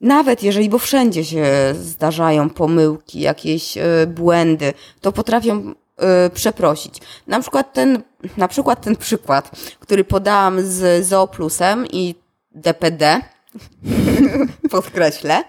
[0.00, 6.94] Nawet jeżeli, bo wszędzie się zdarzają pomyłki, jakieś e, błędy, to potrafią e, przeprosić.
[7.26, 8.02] Na przykład ten,
[8.36, 9.50] na przykład ten przykład,
[9.80, 12.14] który podałam z Zooplusem i
[12.50, 13.20] DPD,
[14.70, 15.44] podkreślę.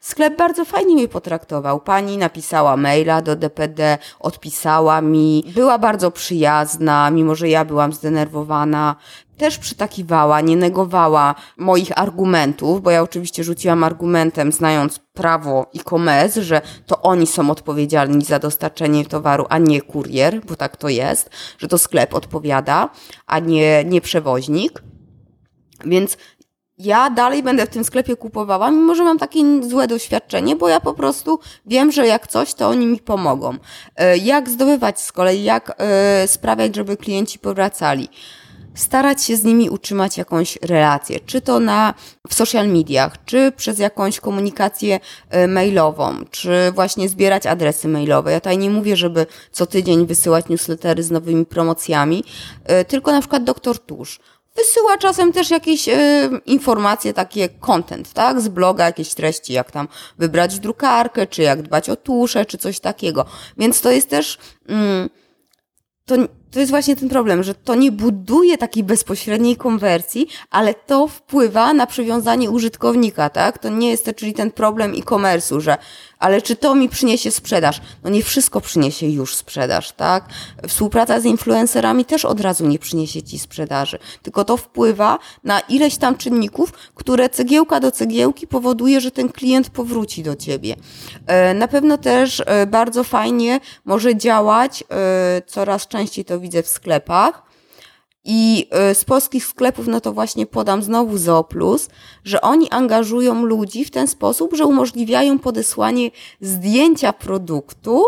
[0.00, 1.80] Sklep bardzo fajnie mnie potraktował.
[1.80, 8.96] Pani napisała maila do DPD, odpisała mi, była bardzo przyjazna, mimo że ja byłam zdenerwowana.
[9.36, 16.60] Też przytakiwała, nie negowała moich argumentów, bo ja oczywiście rzuciłam argumentem, znając prawo e-commerce, że
[16.86, 21.68] to oni są odpowiedzialni za dostarczenie towaru, a nie kurier, bo tak to jest, że
[21.68, 22.88] to sklep odpowiada,
[23.26, 24.82] a nie, nie przewoźnik.
[25.84, 26.16] Więc
[26.78, 30.80] ja dalej będę w tym sklepie kupowała, mimo że mam takie złe doświadczenie, bo ja
[30.80, 33.54] po prostu wiem, że jak coś, to oni mi pomogą.
[33.96, 38.08] E, jak zdobywać z kolei, jak e, sprawiać, żeby klienci powracali
[38.74, 41.94] starać się z nimi utrzymać jakąś relację, czy to na,
[42.28, 45.00] w social mediach, czy przez jakąś komunikację
[45.30, 48.32] e, mailową, czy właśnie zbierać adresy mailowe.
[48.32, 52.24] Ja tutaj nie mówię, żeby co tydzień wysyłać newslettery z nowymi promocjami,
[52.88, 54.20] tylko na przykład doktor Tusz
[54.58, 55.92] wysyła czasem też jakieś y,
[56.46, 59.88] informacje, takie content, tak, z bloga, jakieś treści, jak tam
[60.18, 63.24] wybrać drukarkę, czy jak dbać o tusze, czy coś takiego.
[63.58, 64.38] Więc to jest też,
[64.68, 65.08] mm,
[66.04, 66.16] to,
[66.50, 71.72] to jest właśnie ten problem, że to nie buduje takiej bezpośredniej konwersji, ale to wpływa
[71.72, 73.58] na przywiązanie użytkownika, tak?
[73.58, 75.76] To nie jest to, czyli ten problem e-commerce'u, że
[76.18, 77.80] ale czy to mi przyniesie sprzedaż?
[78.04, 80.24] No nie wszystko przyniesie już sprzedaż, tak?
[80.68, 85.96] Współpraca z influencerami też od razu nie przyniesie ci sprzedaży, tylko to wpływa na ileś
[85.96, 90.76] tam czynników, które cegiełka do cegiełki powoduje, że ten klient powróci do ciebie.
[91.26, 96.68] E, na pewno też e, bardzo fajnie może działać, e, coraz częściej to widzę w
[96.68, 97.47] sklepach,
[98.30, 101.88] i y, z polskich sklepów, no to właśnie podam znowu Zooplus,
[102.24, 106.10] że oni angażują ludzi w ten sposób, że umożliwiają podesłanie
[106.40, 108.04] zdjęcia produktu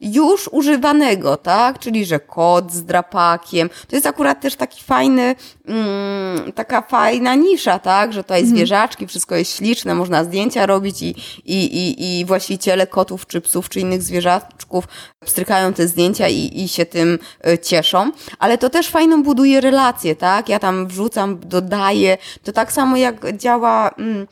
[0.00, 1.78] już używanego, tak?
[1.78, 3.70] Czyli, że kod z drapakiem.
[3.88, 5.34] To jest akurat też taki fajny,
[5.66, 8.12] mm, taka fajna nisza, tak?
[8.12, 8.56] Że tutaj mhm.
[8.56, 13.68] zwierzaczki, wszystko jest śliczne, można zdjęcia robić i, i, i, i właściciele kotów, czy psów,
[13.68, 14.88] czy innych zwierzaczków
[15.24, 18.10] pstrykają te zdjęcia i, i się tym y, cieszą.
[18.38, 20.48] Ale to też fajną buduje relację, tak?
[20.48, 22.18] Ja tam wrzucam, dodaję.
[22.44, 24.26] To tak samo jak działa, mm,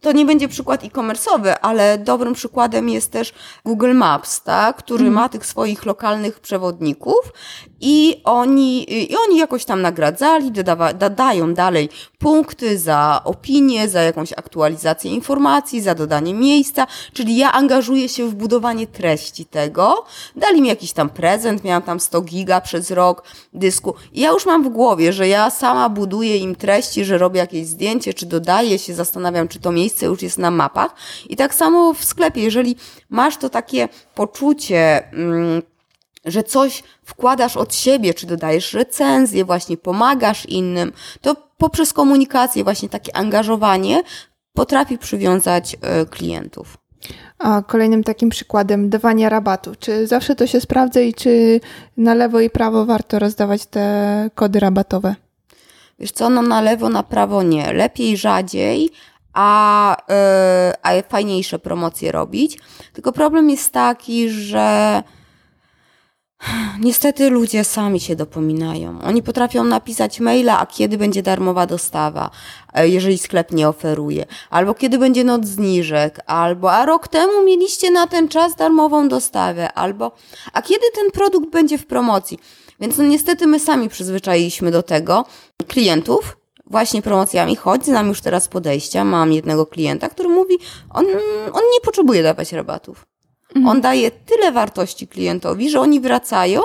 [0.00, 4.76] to nie będzie przykład e-commerce'owy, ale dobrym przykładem jest też Google Maps, tak?
[4.76, 7.32] Który który ma tych swoich lokalnych przewodników
[7.80, 14.32] i oni, i oni jakoś tam nagradzali, dodawa, dodają dalej punkty za opinię, za jakąś
[14.32, 20.04] aktualizację informacji, za dodanie miejsca, czyli ja angażuję się w budowanie treści tego.
[20.36, 23.22] Dali mi jakiś tam prezent, miałam tam 100 giga przez rok
[23.52, 23.94] dysku.
[24.12, 27.66] I ja już mam w głowie, że ja sama buduję im treści, że robię jakieś
[27.66, 30.94] zdjęcie, czy dodaję się, zastanawiam, czy to miejsce już jest na mapach.
[31.28, 32.76] I tak samo w sklepie, jeżeli
[33.10, 35.62] masz to takie poczucie, mm,
[36.26, 42.88] że coś wkładasz od siebie, czy dodajesz recenzję, właśnie pomagasz innym, to poprzez komunikację, właśnie
[42.88, 44.02] takie angażowanie
[44.52, 46.78] potrafi przywiązać e, klientów.
[47.38, 49.74] A kolejnym takim przykładem dawania rabatu.
[49.78, 51.60] Czy zawsze to się sprawdza i czy
[51.96, 55.14] na lewo i prawo warto rozdawać te kody rabatowe?
[55.98, 57.72] Wiesz co, no na lewo, na prawo nie.
[57.72, 58.90] Lepiej rzadziej,
[59.32, 60.14] a, yy,
[60.82, 62.58] a fajniejsze promocje robić.
[62.92, 65.02] Tylko problem jest taki, że
[66.80, 68.98] Niestety ludzie sami się dopominają.
[69.02, 72.30] Oni potrafią napisać maila, a kiedy będzie darmowa dostawa,
[72.74, 77.90] e, jeżeli sklep nie oferuje, albo kiedy będzie noc zniżek, albo a rok temu mieliście
[77.90, 80.12] na ten czas darmową dostawę, albo
[80.52, 82.38] a kiedy ten produkt będzie w promocji.
[82.80, 85.24] Więc no niestety my sami przyzwyczailiśmy do tego
[85.66, 89.04] klientów, właśnie promocjami, choć znam już teraz podejścia.
[89.04, 90.58] Mam jednego klienta, który mówi,
[90.90, 91.06] on,
[91.52, 93.06] on nie potrzebuje dawać rabatów.
[93.56, 93.68] Mhm.
[93.68, 96.60] On daje tyle wartości klientowi, że oni wracają.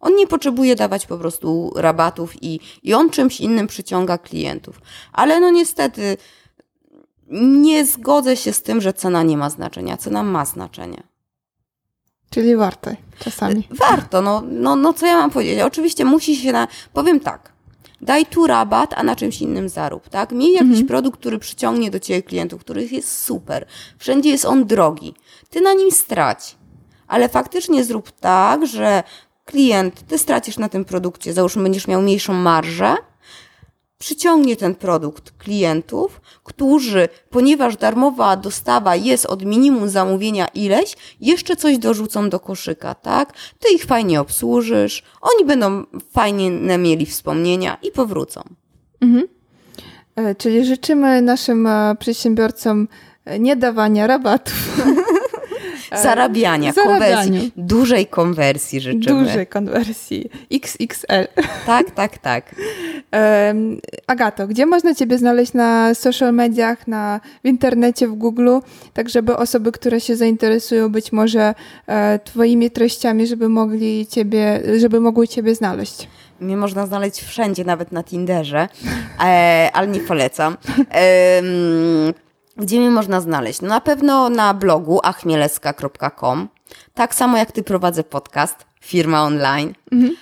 [0.00, 4.80] On nie potrzebuje dawać po prostu rabatów i, i on czymś innym przyciąga klientów.
[5.12, 6.16] Ale no niestety
[7.30, 9.96] nie zgodzę się z tym, że cena nie ma znaczenia.
[9.96, 11.02] Cena ma znaczenie.
[12.30, 13.68] Czyli warto czasami.
[13.70, 15.60] Warto, no, no, no co ja mam powiedzieć?
[15.60, 16.68] Oczywiście musi się na.
[16.92, 17.55] Powiem tak.
[18.00, 20.32] Daj tu rabat, a na czymś innym zarób, tak?
[20.32, 20.86] Miej jakiś mhm.
[20.86, 23.66] produkt, który przyciągnie do ciebie klientów, których jest super.
[23.98, 25.14] Wszędzie jest on drogi
[25.50, 26.56] ty na nim strać.
[27.08, 29.02] Ale faktycznie zrób tak, że
[29.44, 32.96] klient, ty stracisz na tym produkcie, załóżmy, będziesz miał mniejszą marżę,
[33.98, 41.78] przyciągnie ten produkt klientów, którzy, ponieważ darmowa dostawa jest od minimum zamówienia ileś, jeszcze coś
[41.78, 43.32] dorzucą do koszyka, tak?
[43.58, 48.42] Ty ich fajnie obsłużysz, oni będą fajnie mieli wspomnienia i powrócą.
[49.00, 49.28] Mhm.
[50.16, 52.88] E, czyli życzymy naszym e, przedsiębiorcom
[53.24, 54.76] e, nie dawania rabatów.
[56.02, 59.24] Zarabiania, konwersji, dużej konwersji życzymy.
[59.24, 61.26] Dużej konwersji, XXL.
[61.66, 62.54] Tak, tak, tak.
[64.06, 68.48] Agato, gdzie można Ciebie znaleźć na social mediach, na, w internecie, w Google,
[68.92, 71.54] tak żeby osoby, które się zainteresują być może
[71.86, 76.08] e, Twoimi treściami, żeby mogli Ciebie, żeby mogły Ciebie znaleźć?
[76.40, 78.68] Mnie można znaleźć wszędzie, nawet na Tinderze,
[79.24, 80.56] e, ale nie polecam.
[82.56, 83.62] E, gdzie mnie można znaleźć?
[83.62, 86.48] No na pewno na blogu achmieleska.com.
[86.94, 89.74] Tak samo jak ty prowadzę podcast, firma online.
[89.92, 90.16] Mhm.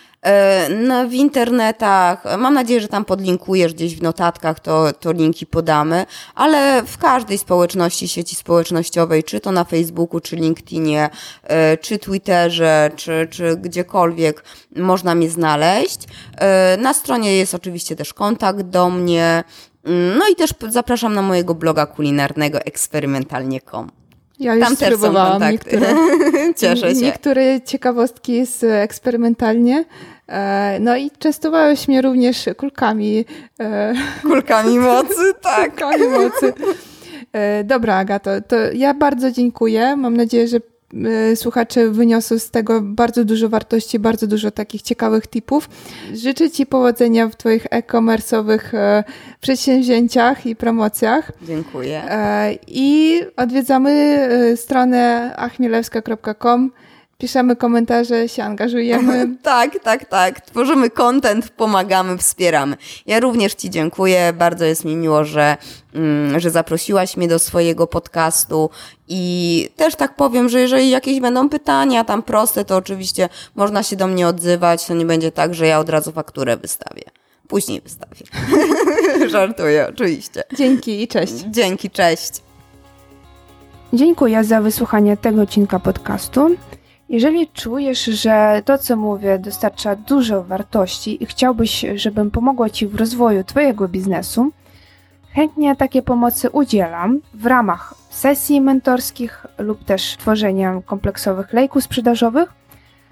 [0.71, 6.07] No, w internetach, mam nadzieję, że tam podlinkujesz gdzieś w notatkach, to, to linki podamy,
[6.35, 11.11] ale w każdej społeczności, sieci społecznościowej, czy to na Facebooku, czy LinkedInie,
[11.43, 14.45] e, czy Twitterze, czy, czy gdziekolwiek
[14.77, 16.01] można mnie znaleźć.
[16.39, 19.45] E, na stronie jest oczywiście też kontakt do mnie,
[20.19, 23.91] no i też zapraszam na mojego bloga kulinarnego eksperymentalnie.com.
[24.39, 25.51] Ja już Tam też są kontakty.
[25.51, 25.95] Niektóre,
[26.61, 27.01] Cieszę się.
[27.01, 29.85] Niektóre ciekawostki z eksperymentalnie.
[30.29, 33.25] E, no i częstowałeś mnie również kulkami.
[33.61, 35.71] E, kulkami mocy, tak.
[35.71, 36.53] Kulkami mocy.
[37.33, 39.97] E, dobra, Agato, to ja bardzo dziękuję.
[39.97, 40.61] Mam nadzieję, że
[41.33, 45.69] Y, słuchacze wyniosą z tego bardzo dużo wartości, bardzo dużo takich ciekawych tipów.
[46.13, 49.05] Życzę Ci powodzenia w Twoich e-commerce'owych e,
[49.41, 51.33] przedsięwzięciach i promocjach.
[51.43, 52.03] Dziękuję.
[52.11, 56.71] E, I odwiedzamy e, stronę achmielewska.com
[57.25, 59.29] piszemy komentarze, się angażujemy.
[59.43, 60.41] tak, tak, tak.
[60.41, 62.77] Tworzymy content, pomagamy, wspieramy.
[63.07, 64.33] Ja również Ci dziękuję.
[64.33, 65.57] Bardzo jest mi miło, że,
[65.95, 68.71] mm, że zaprosiłaś mnie do swojego podcastu
[69.09, 73.97] i też tak powiem, że jeżeli jakieś będą pytania tam proste, to oczywiście można się
[73.97, 74.87] do mnie odzywać.
[74.87, 77.05] To nie będzie tak, że ja od razu fakturę wystawię.
[77.49, 78.27] Później wystawię.
[79.33, 80.43] Żartuję, oczywiście.
[80.57, 81.35] Dzięki i cześć.
[81.51, 82.33] Dzięki, cześć.
[83.93, 86.57] Dziękuję za wysłuchanie tego odcinka podcastu.
[87.09, 92.95] Jeżeli czujesz, że to, co mówię, dostarcza dużo wartości i chciałbyś, żebym pomogła Ci w
[92.95, 94.53] rozwoju Twojego biznesu,
[95.33, 102.53] chętnie takie pomocy udzielam w ramach sesji mentorskich lub też tworzenia kompleksowych lejków sprzedażowych.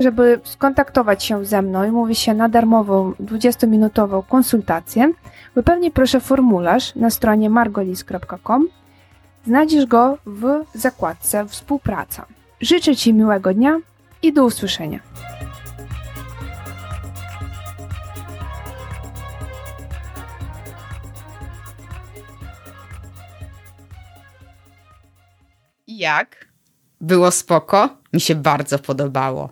[0.01, 5.13] Żeby skontaktować się ze mną i mówić się na darmową 20-minutową konsultację,
[5.55, 8.69] wypełnij proszę formularz na stronie margolis.com.
[9.47, 12.27] Znajdziesz go w zakładce Współpraca.
[12.63, 13.81] Życzę Ci miłego dnia
[14.23, 15.01] i do usłyszenia.
[25.87, 26.49] Jak?
[27.01, 27.97] Było spoko?
[28.13, 29.51] Mi się bardzo podobało.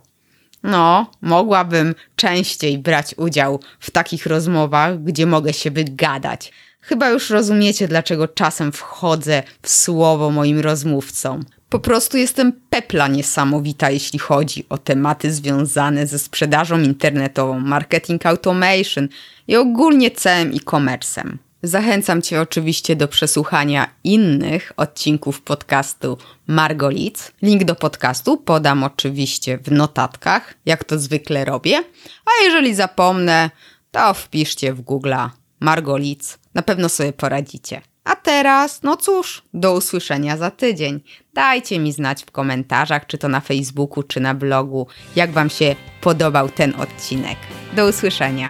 [0.63, 6.51] No, mogłabym częściej brać udział w takich rozmowach, gdzie mogę się wygadać.
[6.81, 11.45] Chyba już rozumiecie, dlaczego czasem wchodzę w słowo moim rozmówcom.
[11.71, 19.07] Po prostu jestem pepla niesamowita, jeśli chodzi o tematy związane ze sprzedażą internetową, marketing automation
[19.47, 21.37] i ogólnie całym e-commerce'em.
[21.63, 26.17] Zachęcam Cię oczywiście do przesłuchania innych odcinków podcastu
[26.47, 27.31] Margolic.
[27.41, 31.77] Link do podcastu podam oczywiście w notatkach, jak to zwykle robię.
[32.25, 33.49] A jeżeli zapomnę,
[33.91, 35.13] to wpiszcie w Google
[35.59, 36.39] Margolic.
[36.53, 37.81] Na pewno sobie poradzicie.
[38.03, 41.01] A teraz, no cóż, do usłyszenia za tydzień.
[41.33, 45.75] Dajcie mi znać w komentarzach, czy to na Facebooku, czy na blogu, jak Wam się
[46.01, 47.37] podobał ten odcinek.
[47.75, 48.49] Do usłyszenia.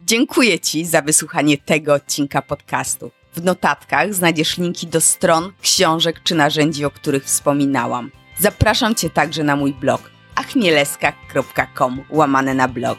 [0.00, 3.10] Dziękuję Ci za wysłuchanie tego odcinka podcastu.
[3.34, 8.10] W notatkach znajdziesz linki do stron, książek czy narzędzi, o których wspominałam.
[8.38, 12.98] Zapraszam Cię także na mój blog achmieleska.com łamane na blog.